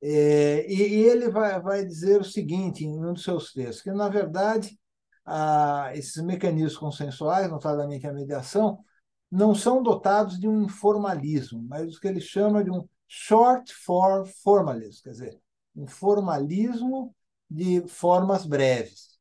é, 0.05 0.65
e, 0.69 0.73
e, 0.73 1.03
ele 1.05 1.29
vai, 1.29 1.61
vai 1.61 1.85
dizer 1.85 2.19
o 2.19 2.25
seguinte 2.25 2.83
em 2.83 2.99
um 2.99 3.13
dos 3.13 3.23
seus 3.23 3.53
textos, 3.53 3.81
que, 3.81 3.91
na 3.91 4.09
verdade, 4.09 4.77
a, 5.25 5.91
esses 5.95 6.21
mecanismos 6.21 6.77
consensuais, 6.77 7.49
notadamente 7.49 8.05
a 8.05 8.11
mediação, 8.11 8.83
não 9.31 9.55
são 9.55 9.81
dotados 9.81 10.37
de 10.37 10.45
um 10.45 10.63
informalismo, 10.63 11.63
mas 11.69 11.95
o 11.95 11.99
que 12.01 12.07
ele 12.07 12.19
chama 12.19 12.63
de 12.63 12.69
um 12.69 12.85
short 13.07 13.73
form 13.73 14.25
formalism, 14.43 15.03
quer 15.03 15.11
dizer, 15.11 15.39
um 15.73 15.87
formalismo 15.87 17.15
de 17.49 17.87
formas 17.87 18.45
breves. 18.45 19.17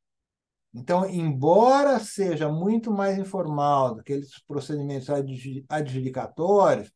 Então, 0.75 1.09
embora 1.09 2.01
seja 2.01 2.49
muito 2.49 2.90
mais 2.90 3.18
informal 3.18 3.95
do 3.95 4.03
que 4.03 4.12
aqueles 4.14 4.38
procedimentos 4.49 5.09
adjudicatórios, 5.68 6.90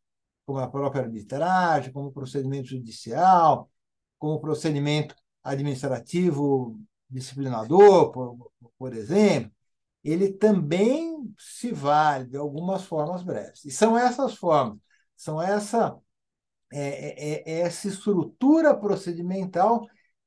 como 0.45 0.59
a 0.59 0.69
própria 0.69 1.03
arbitragem, 1.03 1.93
como 1.93 2.09
o 2.09 2.13
procedimento 2.13 2.69
judicial, 2.69 3.71
como 4.19 4.35
o 4.35 4.41
procedimento 4.41 5.15
administrativo 5.43 6.79
disciplinador, 7.09 8.11
por, 8.11 8.51
por 8.79 8.93
exemplo, 8.95 9.51
ele 10.03 10.33
também 10.33 11.35
se 11.39 11.73
vale 11.73 12.27
de 12.27 12.37
algumas 12.37 12.85
formas 12.85 13.23
breves. 13.23 13.65
E 13.65 13.71
são 13.71 13.99
essas 13.99 14.35
formas, 14.35 14.79
são 15.17 15.41
essa, 15.41 15.97
é, 16.73 17.43
é, 17.43 17.53
é 17.53 17.61
essa 17.61 17.89
estrutura 17.89 18.77
procedimental 18.77 19.87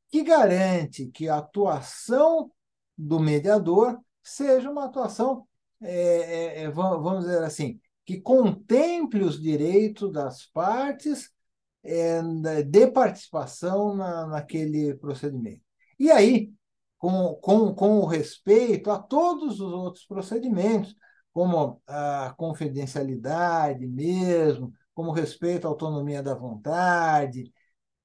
que 0.10 0.24
garante 0.24 1.08
que 1.08 1.30
a 1.30 1.38
atuação 1.38 2.52
do 2.98 3.20
mediador 3.20 4.00
seja 4.22 4.70
uma 4.70 4.86
atuação, 4.86 5.48
é, 5.82 6.62
é, 6.62 6.64
é 6.64 6.70
vamos 6.70 7.26
dizer 7.26 7.44
assim, 7.44 7.80
que 8.06 8.20
contemple 8.20 9.24
os 9.24 9.42
direitos 9.42 10.12
das 10.12 10.46
partes 10.48 11.30
é, 11.30 11.39
de 11.84 12.88
participação 12.88 13.96
na, 13.96 14.28
naquele 14.28 14.96
procedimento. 14.96 15.62
E 15.98 16.12
aí, 16.12 16.52
com, 16.98 17.36
com, 17.36 17.74
com 17.74 18.00
o 18.00 18.06
respeito 18.06 18.92
a 18.92 19.00
todos 19.00 19.60
os 19.60 19.72
outros 19.72 20.06
procedimentos, 20.06 20.96
como 21.34 21.82
a 21.88 22.34
confidencialidade 22.38 23.88
mesmo, 23.88 24.74
como 24.94 25.12
respeito 25.12 25.66
à 25.66 25.70
autonomia 25.70 26.22
da 26.22 26.36
vontade, 26.36 27.52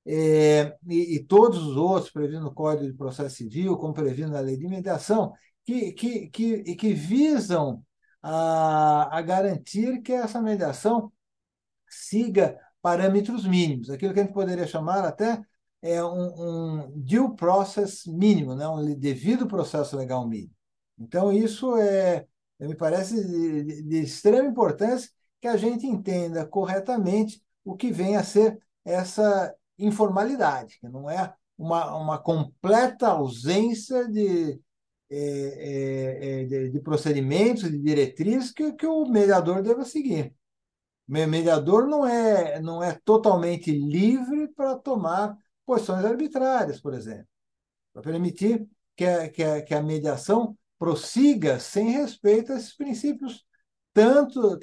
é, 0.06 0.76
e, 0.86 1.16
e, 1.16 1.24
todos 1.24 1.62
os 1.66 1.76
outros 1.76 2.12
previstos 2.12 2.44
no 2.44 2.54
Código 2.54 2.86
de 2.86 2.96
Processo 2.96 3.36
Civil, 3.36 3.76
como 3.78 3.94
previsto 3.94 4.30
na 4.30 4.40
Lei 4.40 4.56
de 4.56 4.68
Mediação, 4.68 5.32
que, 5.64 5.92
que, 5.92 6.28
que, 6.28 6.76
que 6.76 6.92
visam 6.92 7.82
a, 8.22 9.18
a 9.18 9.22
garantir 9.22 10.02
que 10.02 10.12
essa 10.12 10.42
mediação 10.42 11.10
siga 11.88 12.58
parâmetros 12.84 13.46
mínimos, 13.46 13.88
aquilo 13.88 14.12
que 14.12 14.20
a 14.20 14.22
gente 14.22 14.34
poderia 14.34 14.66
chamar 14.66 15.06
até 15.06 15.42
é 15.80 16.04
um, 16.04 16.82
um 16.82 16.92
due 16.94 17.34
process 17.34 18.06
mínimo, 18.06 18.54
né? 18.54 18.68
um 18.68 18.94
devido 18.94 19.46
processo 19.46 19.96
legal 19.96 20.28
mínimo. 20.28 20.52
Então, 20.98 21.32
isso 21.32 21.78
é, 21.78 22.26
me 22.60 22.74
parece 22.74 23.26
de, 23.26 23.82
de 23.84 24.02
extrema 24.02 24.46
importância 24.46 25.08
que 25.40 25.48
a 25.48 25.56
gente 25.56 25.86
entenda 25.86 26.44
corretamente 26.44 27.42
o 27.64 27.74
que 27.74 27.90
vem 27.90 28.18
a 28.18 28.22
ser 28.22 28.58
essa 28.84 29.54
informalidade, 29.78 30.78
que 30.78 30.86
não 30.86 31.08
é 31.08 31.32
uma, 31.56 31.96
uma 31.96 32.18
completa 32.18 33.08
ausência 33.08 34.06
de, 34.10 34.60
é, 35.10 35.16
é, 35.16 36.42
é, 36.42 36.44
de, 36.44 36.70
de, 36.70 36.80
procedimentos, 36.80 37.62
de 37.62 37.78
diretrizes 37.78 38.52
que, 38.52 38.74
que 38.74 38.86
o 38.86 39.06
mediador 39.06 39.62
deva 39.62 39.86
seguir. 39.86 40.34
Mediador 41.06 41.86
não 41.86 42.06
é, 42.06 42.60
não 42.60 42.82
é 42.82 42.98
totalmente 43.04 43.70
livre 43.70 44.48
para 44.48 44.76
tomar 44.76 45.36
posições 45.66 46.04
arbitrárias, 46.04 46.80
por 46.80 46.94
exemplo, 46.94 47.26
para 47.92 48.02
permitir 48.02 48.66
que 48.96 49.04
a, 49.04 49.28
que, 49.28 49.42
a, 49.42 49.62
que 49.62 49.74
a 49.74 49.82
mediação 49.82 50.56
prossiga 50.78 51.58
sem 51.58 51.90
respeito 51.90 52.52
a 52.52 52.56
esses 52.56 52.76
princípios 52.76 53.44
tanto 53.92 54.58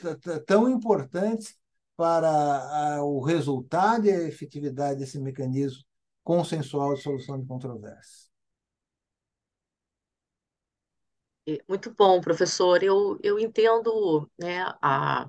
tão 0.45 0.69
importantes 0.69 1.55
para 1.95 2.29
a, 2.29 3.03
o 3.03 3.21
resultado 3.21 4.05
e 4.07 4.11
a 4.11 4.23
efetividade 4.23 4.99
desse 4.99 5.19
mecanismo 5.19 5.83
consensual 6.23 6.95
de 6.95 7.01
solução 7.01 7.39
de 7.39 7.47
controvérsias. 7.47 8.29
Muito 11.67 11.93
bom, 11.95 12.21
professor. 12.21 12.83
Eu, 12.83 13.17
eu 13.23 13.39
entendo 13.39 14.29
né, 14.37 14.63
a, 14.81 15.27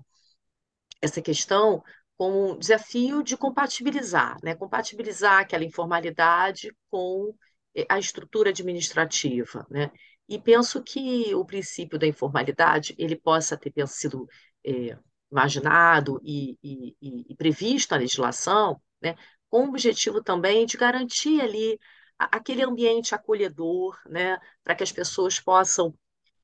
essa 1.03 1.21
questão 1.21 1.83
como 2.17 2.53
um 2.53 2.59
desafio 2.59 3.23
de 3.23 3.37
compatibilizar, 3.37 4.39
né? 4.43 4.55
compatibilizar 4.55 5.41
aquela 5.41 5.65
informalidade 5.65 6.75
com 6.91 7.35
eh, 7.75 7.87
a 7.89 7.99
estrutura 7.99 8.51
administrativa, 8.51 9.67
né? 9.71 9.91
E 10.29 10.39
penso 10.41 10.83
que 10.83 11.35
o 11.35 11.45
princípio 11.45 11.99
da 11.99 12.07
informalidade 12.07 12.95
ele 12.97 13.17
possa 13.17 13.57
ter 13.57 13.73
sido 13.89 14.27
é, 14.65 14.97
imaginado 15.31 16.21
e, 16.25 16.57
e, 16.63 16.97
e, 17.29 17.35
previsto 17.37 17.91
na 17.91 17.99
legislação, 17.99 18.81
né? 19.03 19.17
Com 19.51 19.67
o 19.67 19.69
objetivo 19.69 20.23
também 20.23 20.65
de 20.65 20.77
garantir 20.77 21.41
ali 21.41 21.79
aquele 22.19 22.63
ambiente 22.63 23.15
acolhedor, 23.15 23.99
né? 24.07 24.39
Para 24.63 24.75
que 24.75 24.83
as 24.85 24.93
pessoas 24.93 25.41
possam 25.41 25.95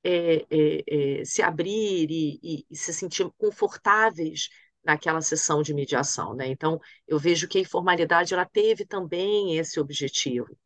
é, 0.08 0.46
é, 0.50 1.20
é, 1.20 1.24
se 1.24 1.42
abrir 1.42 2.10
e, 2.10 2.40
e, 2.42 2.66
e, 2.70 2.76
se 2.76 2.94
sentir 2.94 3.30
confortáveis 3.36 4.48
naquela 4.82 5.20
sessão 5.20 5.60
de 5.62 5.74
mediação, 5.74 6.34
né? 6.34 6.48
Então, 6.48 6.80
eu 7.06 7.18
vejo 7.18 7.46
que 7.46 7.58
a 7.58 7.60
informalidade 7.60 8.32
ela 8.32 8.46
teve 8.46 8.86
também 8.86 9.58
esse 9.58 9.78
objetivo. 9.78 10.56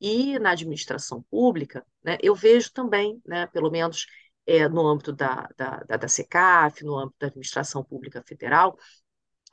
E 0.00 0.38
na 0.38 0.52
administração 0.52 1.22
pública, 1.30 1.84
né, 2.02 2.16
eu 2.22 2.34
vejo 2.34 2.72
também, 2.72 3.20
né, 3.26 3.46
pelo 3.48 3.70
menos 3.70 4.06
é, 4.46 4.68
no 4.68 4.86
âmbito 4.86 5.12
da, 5.12 5.48
da, 5.56 5.78
da, 5.88 5.96
da 5.96 6.06
no 6.82 6.96
âmbito 6.98 7.16
da 7.18 7.26
administração 7.26 7.84
pública 7.84 8.22
federal, 8.26 8.78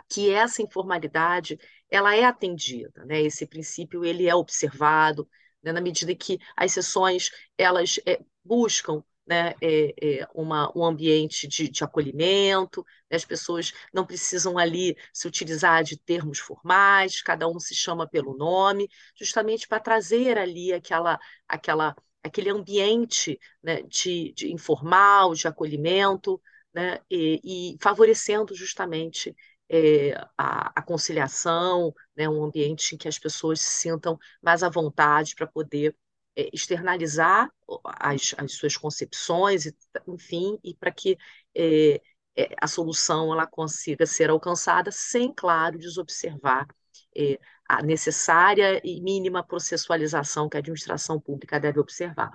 que 0.10 0.30
essa 0.32 0.62
informalidade 0.62 1.60
ela 1.90 2.16
é 2.16 2.24
atendida, 2.24 3.06
né? 3.06 3.22
Esse 3.22 3.46
princípio 3.48 4.06
ele 4.06 4.28
é 4.28 4.36
observado, 4.36 5.28
né? 5.62 5.72
na 5.72 5.82
medida 5.82 6.16
que 6.16 6.40
as 6.56 6.74
sessões 6.74 7.30
elas 7.58 8.00
é, 8.06 8.20
buscam 8.44 9.04
né, 9.26 9.54
é, 9.62 10.22
é 10.22 10.28
uma, 10.34 10.72
um 10.78 10.84
ambiente 10.84 11.48
de, 11.48 11.70
de 11.70 11.84
acolhimento, 11.84 12.86
né, 13.10 13.16
as 13.16 13.26
pessoas 13.26 13.74
não 13.94 14.06
precisam 14.06 14.58
ali 14.58 14.96
se 15.14 15.28
utilizar 15.28 15.84
de 15.84 15.98
termos 15.98 16.40
formais, 16.40 17.22
cada 17.22 17.48
um 17.48 17.60
se 17.60 17.74
chama 17.76 18.08
pelo 18.08 18.36
nome, 18.36 18.90
justamente 19.16 19.68
para 19.68 19.80
trazer 19.80 20.38
ali 20.38 20.74
aquela, 20.74 21.20
aquela, 21.48 21.96
aquele 22.24 22.50
ambiente 22.50 23.40
né, 23.62 23.82
de, 23.84 24.34
de 24.34 24.52
informal, 24.52 25.34
de 25.34 25.48
acolhimento, 25.48 26.42
né, 26.74 27.00
e, 27.10 27.74
e 27.76 27.78
favorecendo 27.82 28.56
justamente 28.56 29.36
é, 29.70 30.14
a, 30.38 30.80
a, 30.80 30.82
conciliação, 30.82 31.94
né, 32.16 32.28
um 32.28 32.44
ambiente 32.44 32.96
em 32.96 32.98
que 32.98 33.08
as 33.08 33.18
pessoas 33.18 33.62
se 33.62 33.82
sintam 33.82 34.20
mais 34.42 34.64
à 34.64 34.70
vontade 34.70 35.36
para 35.36 35.48
poder 35.48 35.96
externalizar 36.36 37.50
as, 37.86 38.34
as, 38.38 38.54
suas 38.54 38.76
concepções, 38.78 39.72
enfim, 40.08 40.60
e 40.64 40.74
para 40.74 40.92
que 40.92 41.18
é, 41.56 42.02
é, 42.36 42.56
a 42.60 42.68
solução 42.68 43.32
ela 43.32 43.46
consiga 43.46 44.06
ser 44.06 44.30
alcançada 44.30 44.92
sem, 44.92 45.34
claro, 45.34 45.78
desobservar 45.78 46.68
é, 47.16 47.40
a 47.68 47.82
necessária 47.82 48.82
e 48.84 49.02
mínima 49.02 49.44
processualização 49.44 50.50
que 50.50 50.58
a 50.58 50.60
administração 50.60 51.20
pública 51.20 51.60
deve 51.60 51.80
observar. 51.80 52.32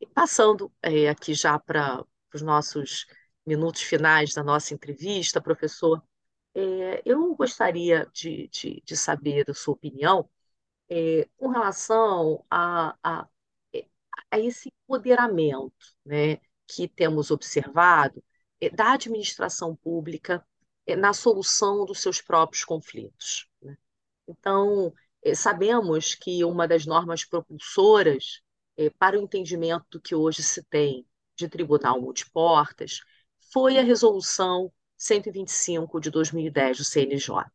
E 0.00 0.06
passando 0.06 0.72
é, 0.82 1.08
aqui 1.08 1.34
já 1.34 1.58
para 1.58 2.04
os 2.34 2.42
nossos 2.42 3.06
minutos 3.46 3.82
finais 3.82 4.32
da 4.32 4.42
nossa 4.42 4.74
entrevista, 4.74 5.40
professor, 5.40 6.02
é, 6.54 7.02
eu 7.04 7.34
gostaria 7.34 8.08
de, 8.12 8.48
de, 8.48 8.82
de, 8.84 8.96
saber 8.96 9.50
a 9.50 9.54
sua 9.54 9.74
opinião 9.74 10.28
é, 10.92 11.26
com 11.38 11.48
relação 11.48 12.44
a, 12.50 12.94
a, 13.02 13.26
a, 14.30 14.38
esse 14.38 14.70
empoderamento 14.84 15.72
né, 16.04 16.38
que 16.66 16.86
temos 16.86 17.30
observado 17.30 18.22
é, 18.60 18.68
da 18.68 18.92
administração 18.92 19.74
pública 19.74 20.46
é, 20.86 20.94
na 20.94 21.14
solução 21.14 21.86
dos 21.86 22.00
seus 22.00 22.20
próprios 22.20 22.62
conflitos. 22.62 23.48
Né? 23.62 23.74
Então, 24.28 24.92
é, 25.22 25.34
sabemos 25.34 26.14
que 26.14 26.44
uma 26.44 26.68
das 26.68 26.84
normas 26.84 27.24
propulsoras 27.24 28.42
é, 28.76 28.90
para 28.90 29.18
o 29.18 29.22
entendimento 29.22 29.86
do 29.92 30.00
que 30.00 30.14
hoje 30.14 30.42
se 30.42 30.62
tem 30.64 31.06
de 31.34 31.48
tribunal 31.48 31.98
multiportas 32.02 33.00
foi 33.50 33.78
a 33.78 33.82
resolução 33.82 34.70
125 34.98 35.98
de 36.00 36.10
2010 36.10 36.78
do 36.78 36.84
CNJ. 36.84 37.46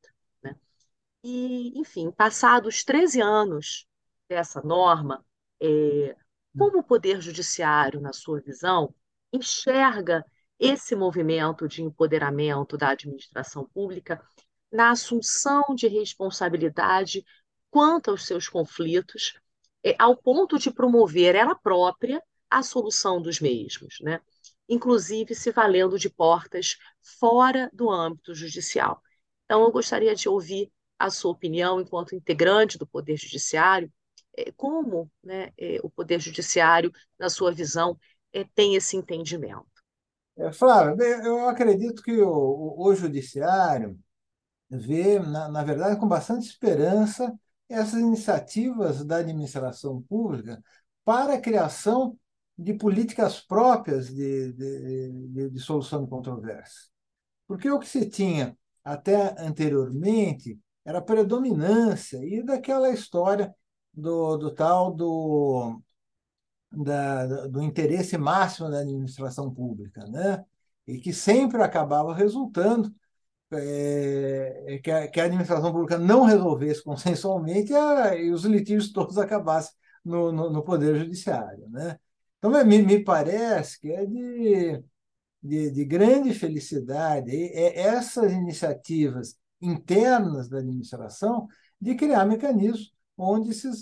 E, 1.24 1.78
enfim, 1.80 2.12
passados 2.12 2.84
13 2.84 3.22
anos 3.22 3.88
dessa 4.30 4.62
norma, 4.62 5.26
é, 5.62 6.16
como 6.58 6.80
o 6.80 6.84
Poder 6.84 7.22
Judiciário, 7.22 8.00
na 8.00 8.14
sua 8.14 8.40
visão, 8.40 8.94
enxerga 9.32 10.26
esse 10.60 10.96
movimento 10.96 11.68
de 11.68 11.84
empoderamento 11.84 12.78
da 12.78 12.90
administração 12.90 13.68
pública 13.68 14.22
na 14.72 14.92
assunção 14.92 15.64
de 15.76 15.88
responsabilidade 15.88 17.26
quanto 17.70 18.12
aos 18.12 18.26
seus 18.26 18.50
conflitos, 18.50 19.40
é, 19.84 19.96
ao 20.00 20.16
ponto 20.16 20.58
de 20.58 20.72
promover 20.72 21.36
ela 21.36 21.56
própria 21.56 22.22
a 22.50 22.64
solução 22.64 23.22
dos 23.22 23.40
mesmos. 23.40 24.00
Né? 24.02 24.22
inclusive 24.68 25.34
se 25.34 25.52
valendo 25.52 25.98
de 25.98 26.10
portas 26.10 26.78
fora 27.02 27.70
do 27.74 27.90
âmbito 27.90 28.34
judicial. 28.36 29.02
Então, 29.46 29.64
eu 29.64 29.72
gostaria 29.72 30.14
de 30.14 30.28
ouvir 30.28 30.72
a 30.98 31.10
sua 31.10 31.32
opinião, 31.32 31.80
enquanto 31.80 32.16
integrante 32.16 32.78
do 32.78 32.88
Poder 32.88 33.18
Judiciário, 33.18 33.92
é, 34.36 34.52
como 34.52 35.12
né, 35.24 35.52
é, 35.58 35.80
o 35.84 35.90
Poder 35.90 36.20
Judiciário, 36.20 36.92
na 37.20 37.30
sua 37.30 37.52
visão, 37.52 37.98
é, 38.34 38.44
tem 38.44 38.76
esse 38.76 38.96
entendimento. 38.96 39.66
É, 40.38 40.52
Flávio, 40.52 41.02
eu 41.02 41.50
acredito 41.50 42.04
que 42.04 42.22
o, 42.22 42.76
o 42.78 42.96
Judiciário 42.96 44.00
vê, 44.70 45.20
na, 45.20 45.50
na 45.50 45.64
verdade, 45.64 46.00
com 46.00 46.08
bastante 46.08 46.48
esperança 46.48 47.34
essas 47.68 48.00
iniciativas 48.00 49.04
da 49.04 49.18
administração 49.18 50.02
pública 50.04 50.62
para 51.04 51.34
a 51.36 51.42
criação 51.42 52.18
de 52.58 52.74
políticas 52.74 53.40
próprias 53.40 54.08
de, 54.08 54.54
de, 54.54 55.12
de, 55.30 55.50
de 55.50 55.60
solução 55.60 56.04
de 56.04 56.10
controvérsias. 56.10 56.90
Porque 57.48 57.70
o 57.70 57.80
que 57.80 57.88
se 57.88 58.10
tinha 58.10 58.58
até 58.84 59.36
anteriormente 59.40 60.60
era 60.88 61.02
predominância 61.02 62.18
e 62.24 62.42
daquela 62.42 62.90
história 62.90 63.54
do, 63.94 64.38
do 64.38 64.56
tal 64.56 64.94
do, 64.96 65.82
da, 66.72 67.48
do 67.48 67.62
interesse 67.62 68.18
máximo 68.18 68.70
da 68.72 68.80
administração 68.80 69.54
pública, 69.54 70.06
né? 70.08 70.46
e 70.88 70.98
que 71.00 71.12
sempre 71.12 71.62
acabava 71.62 72.14
resultando 72.14 72.90
é, 73.52 74.80
que, 74.82 74.90
a, 74.90 75.08
que, 75.10 75.20
a, 75.20 75.26
administração 75.26 75.74
pública 75.74 75.98
não 75.98 76.24
resolvesse 76.24 76.82
consensualmente 76.84 77.74
a, 77.74 78.16
e 78.16 78.32
os 78.32 78.46
litígios 78.46 78.94
todos 78.94 79.18
acabassem 79.18 79.74
no, 80.06 80.32
no, 80.32 80.50
no 80.50 80.64
Poder 80.64 80.96
Judiciário. 80.96 81.68
Né? 81.70 82.00
Então, 82.38 82.50
me, 82.66 82.82
me 82.82 83.04
parece 83.04 83.80
que 83.82 83.92
é 83.92 84.06
de, 84.06 84.84
de, 85.44 85.72
de 85.72 85.86
grande 85.86 86.34
felicidade 86.34 87.30
é 87.32 87.82
essas 87.82 88.32
iniciativas 88.32 89.36
internas 89.62 90.48
da 90.48 90.60
administração 90.60 91.48
de 91.80 91.96
criar 91.96 92.26
mecanismos 92.26 92.94
onde 93.18 93.50
esses, 93.52 93.82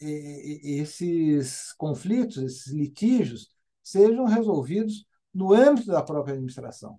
esses 0.00 1.72
conflitos, 1.72 2.38
esses 2.38 2.72
litígios, 2.72 3.48
sejam 3.82 4.24
resolvidos 4.26 5.06
no 5.32 5.52
âmbito 5.52 5.88
da 5.88 6.02
própria 6.02 6.34
administração. 6.34 6.98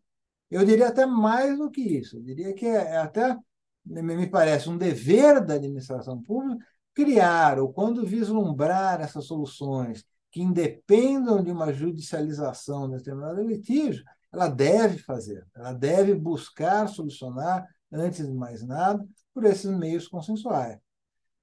Eu 0.51 0.65
diria 0.65 0.89
até 0.89 1.05
mais 1.05 1.57
do 1.57 1.71
que 1.71 1.81
isso. 1.81 2.17
Eu 2.17 2.23
diria 2.23 2.53
que 2.53 2.65
é, 2.65 2.75
é 2.75 2.97
até, 2.97 3.37
me 3.85 4.27
parece, 4.27 4.69
um 4.69 4.77
dever 4.77 5.43
da 5.43 5.55
administração 5.55 6.21
pública 6.21 6.63
criar, 6.93 7.59
ou 7.59 7.73
quando 7.73 8.05
vislumbrar 8.05 9.01
essas 9.01 9.25
soluções 9.25 10.05
que 10.31 10.41
independam 10.41 11.43
de 11.43 11.51
uma 11.51 11.73
judicialização 11.73 12.89
de 12.89 12.97
determinado 12.97 13.41
litígio, 13.41 14.03
ela 14.31 14.47
deve 14.47 14.97
fazer, 14.99 15.45
ela 15.53 15.73
deve 15.73 16.13
buscar 16.13 16.87
solucionar, 16.87 17.67
antes 17.91 18.25
de 18.25 18.33
mais 18.33 18.63
nada, 18.63 19.05
por 19.33 19.45
esses 19.45 19.69
meios 19.69 20.07
consensuais, 20.07 20.79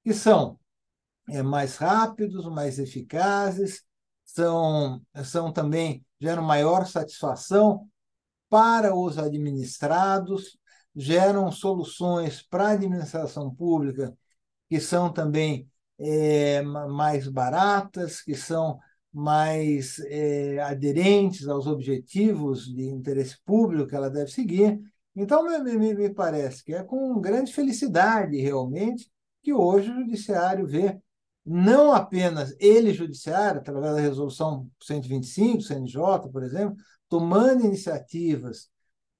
que 0.05 0.12
são 0.12 0.59
é, 1.28 1.42
mais 1.42 1.76
rápidos, 1.76 2.46
mais 2.46 2.78
eficazes, 2.78 3.85
são, 4.24 5.02
são 5.24 5.52
também 5.52 6.05
geram 6.20 6.42
maior 6.42 6.87
satisfação 6.87 7.88
para 8.48 8.94
os 8.94 9.18
administrados, 9.18 10.59
geram 10.94 11.50
soluções 11.50 12.42
para 12.42 12.68
a 12.68 12.72
administração 12.72 13.55
pública 13.55 14.16
que 14.68 14.81
são 14.81 15.12
também 15.12 15.68
é, 15.98 16.62
mais 16.62 17.28
baratas, 17.28 18.22
que 18.22 18.35
são 18.35 18.78
mais 19.12 19.98
é, 20.07 20.59
aderentes 20.61 21.46
aos 21.46 21.66
objetivos 21.66 22.64
de 22.74 22.85
interesse 22.88 23.37
público 23.44 23.88
que 23.88 23.94
ela 23.94 24.11
deve 24.11 24.31
seguir. 24.31 24.81
Então, 25.14 25.42
me, 25.44 25.77
me, 25.77 25.94
me 25.94 26.11
parece 26.11 26.64
que 26.64 26.75
é 26.75 26.83
com 26.83 27.20
grande 27.20 27.53
felicidade, 27.53 28.37
realmente, 28.38 29.11
que 29.42 29.53
hoje 29.53 29.90
o 29.90 29.94
Judiciário 29.94 30.66
vê 30.66 31.01
não 31.44 31.92
apenas 31.92 32.55
ele, 32.61 32.94
Judiciário, 32.94 33.61
através 33.61 33.94
da 33.94 34.01
Resolução 34.01 34.70
125, 34.81 35.62
CNJ, 35.62 36.31
por 36.31 36.42
exemplo, 36.42 36.77
tomando 37.09 37.64
iniciativas 37.64 38.70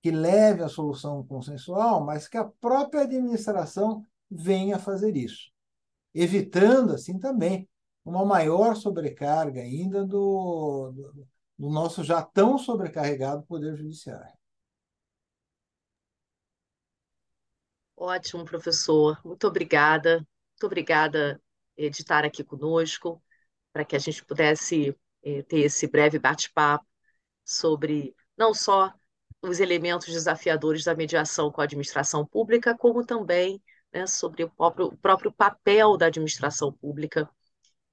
que 0.01 0.11
levem 0.11 0.65
à 0.65 0.69
solução 0.69 1.25
consensual, 1.27 2.05
mas 2.05 2.29
que 2.29 2.37
a 2.37 2.45
própria 2.45 3.03
administração 3.03 4.05
venha 4.31 4.79
fazer 4.79 5.17
isso 5.17 5.53
evitando 6.15 6.93
assim 6.93 7.19
também 7.19 7.69
uma 8.05 8.25
maior 8.25 8.75
sobrecarga 8.77 9.61
ainda 9.61 10.05
do, 10.05 10.93
do, 10.93 11.27
do 11.59 11.71
nosso 11.71 12.03
já 12.03 12.23
tão 12.23 12.59
sobrecarregado 12.59 13.45
Poder 13.45 13.77
Judiciário. 13.77 14.42
Ótimo, 18.03 18.45
professor. 18.45 19.21
Muito 19.25 19.47
obrigada. 19.47 20.17
Muito 20.17 20.67
obrigada 20.67 21.41
eh, 21.77 21.89
de 21.89 22.01
estar 22.01 22.25
aqui 22.25 22.43
conosco, 22.43 23.23
para 23.73 23.85
que 23.85 23.95
a 23.95 23.99
gente 24.01 24.25
pudesse 24.25 24.97
é, 25.23 25.43
ter 25.43 25.61
esse 25.61 25.87
breve 25.87 26.19
bate-papo 26.19 26.85
sobre 27.45 28.13
não 28.37 28.53
só 28.53 28.93
os 29.41 29.61
elementos 29.61 30.09
desafiadores 30.09 30.83
da 30.85 30.97
mediação 30.97 31.53
com 31.53 31.61
a 31.61 31.65
administração 31.65 32.27
pública, 32.27 32.77
como 32.77 33.07
também 33.07 33.63
né, 33.93 34.05
sobre 34.09 34.43
o 34.45 34.51
próprio, 34.51 34.97
próprio, 34.99 35.33
papel 35.33 35.97
da 35.97 36.07
administração 36.07 36.73
pública 36.73 37.31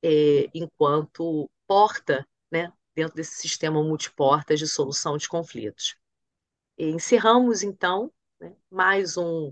é, 0.03 0.49
enquanto 0.55 1.47
porta 1.67 2.27
né, 2.51 2.73
dentro 2.95 3.15
desse 3.15 3.35
sistema 3.37 3.83
multiportas 3.83 4.59
de 4.59 4.67
solução 4.67 5.17
de 5.17 5.29
conflitos. 5.29 5.95
E 6.77 6.87
encerramos, 6.89 7.61
então, 7.63 8.11
né, 8.39 8.55
mais 8.71 9.17
um, 9.17 9.51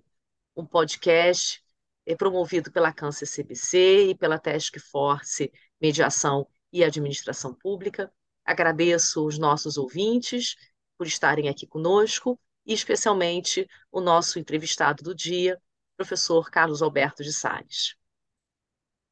um 0.58 0.66
podcast 0.66 1.64
é, 2.06 2.16
promovido 2.16 2.72
pela 2.72 2.92
Câncer 2.92 3.28
CBC 3.28 4.10
e 4.10 4.16
pela 4.16 4.40
Task 4.40 4.80
Force 4.92 5.52
Mediação 5.80 6.48
e 6.74 6.84
Administração 6.84 7.54
Pública. 7.54 8.12
Agradeço 8.44 9.26
os 9.26 9.38
nossos 9.38 9.78
ouvintes 9.78 10.56
por 10.98 11.06
estarem 11.06 11.48
aqui 11.48 11.68
conosco 11.68 12.40
e 12.66 12.74
especialmente 12.74 13.70
o 13.92 14.02
nosso 14.02 14.40
entrevistado 14.40 15.04
do 15.04 15.14
dia, 15.14 15.62
professor 15.96 16.50
Carlos 16.50 16.82
Alberto 16.82 17.24
de 17.24 17.32
Salles. 17.32 17.96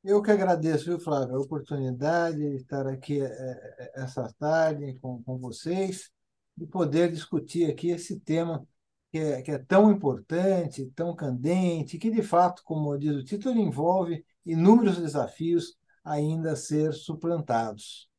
Eu 0.03 0.21
que 0.21 0.31
agradeço, 0.31 0.85
viu, 0.85 0.99
Flávio, 0.99 1.35
a 1.35 1.39
oportunidade 1.39 2.37
de 2.37 2.55
estar 2.55 2.87
aqui 2.87 3.21
é, 3.21 3.25
é, 3.25 3.91
essa 3.95 4.31
tarde 4.39 4.97
com, 5.01 5.21
com 5.23 5.37
vocês 5.37 6.11
e 6.59 6.65
poder 6.65 7.11
discutir 7.11 7.69
aqui 7.69 7.89
esse 7.89 8.19
tema 8.19 8.67
que 9.15 9.19
é, 9.19 9.41
que 9.41 9.51
é 9.51 9.57
tão 9.57 9.89
importante, 9.89 10.91
tão 10.93 11.15
candente, 11.15 11.97
que 11.97 12.11
de 12.11 12.21
fato, 12.21 12.61
como 12.65 12.97
diz 12.97 13.15
o 13.15 13.23
título, 13.23 13.57
envolve 13.57 14.25
inúmeros 14.45 14.97
desafios 14.97 15.77
ainda 16.03 16.51
a 16.51 16.55
ser 16.57 16.91
suplantados. 16.91 18.09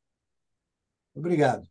Obrigado. 1.14 1.68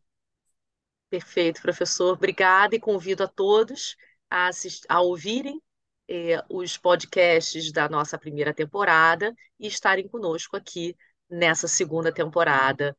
Perfeito, 1.10 1.60
professor. 1.60 2.12
Obrigada 2.12 2.76
e 2.76 2.80
convido 2.80 3.24
a 3.24 3.26
todos 3.26 3.96
a, 4.30 4.50
a 4.88 5.00
ouvirem 5.00 5.60
eh, 6.08 6.40
os 6.48 6.76
podcasts 6.76 7.72
da 7.72 7.88
nossa 7.88 8.16
primeira 8.16 8.54
temporada 8.54 9.34
e 9.58 9.66
estarem 9.66 10.06
conosco 10.06 10.56
aqui 10.56 10.96
nessa 11.28 11.66
segunda 11.66 12.12
temporada 12.12 12.96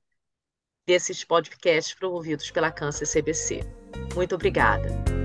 desses 0.86 1.24
podcasts 1.24 1.96
promovidos 1.96 2.52
pela 2.52 2.70
Câncer 2.70 3.08
CBC. 3.08 3.62
Muito 4.14 4.36
obrigada. 4.36 5.17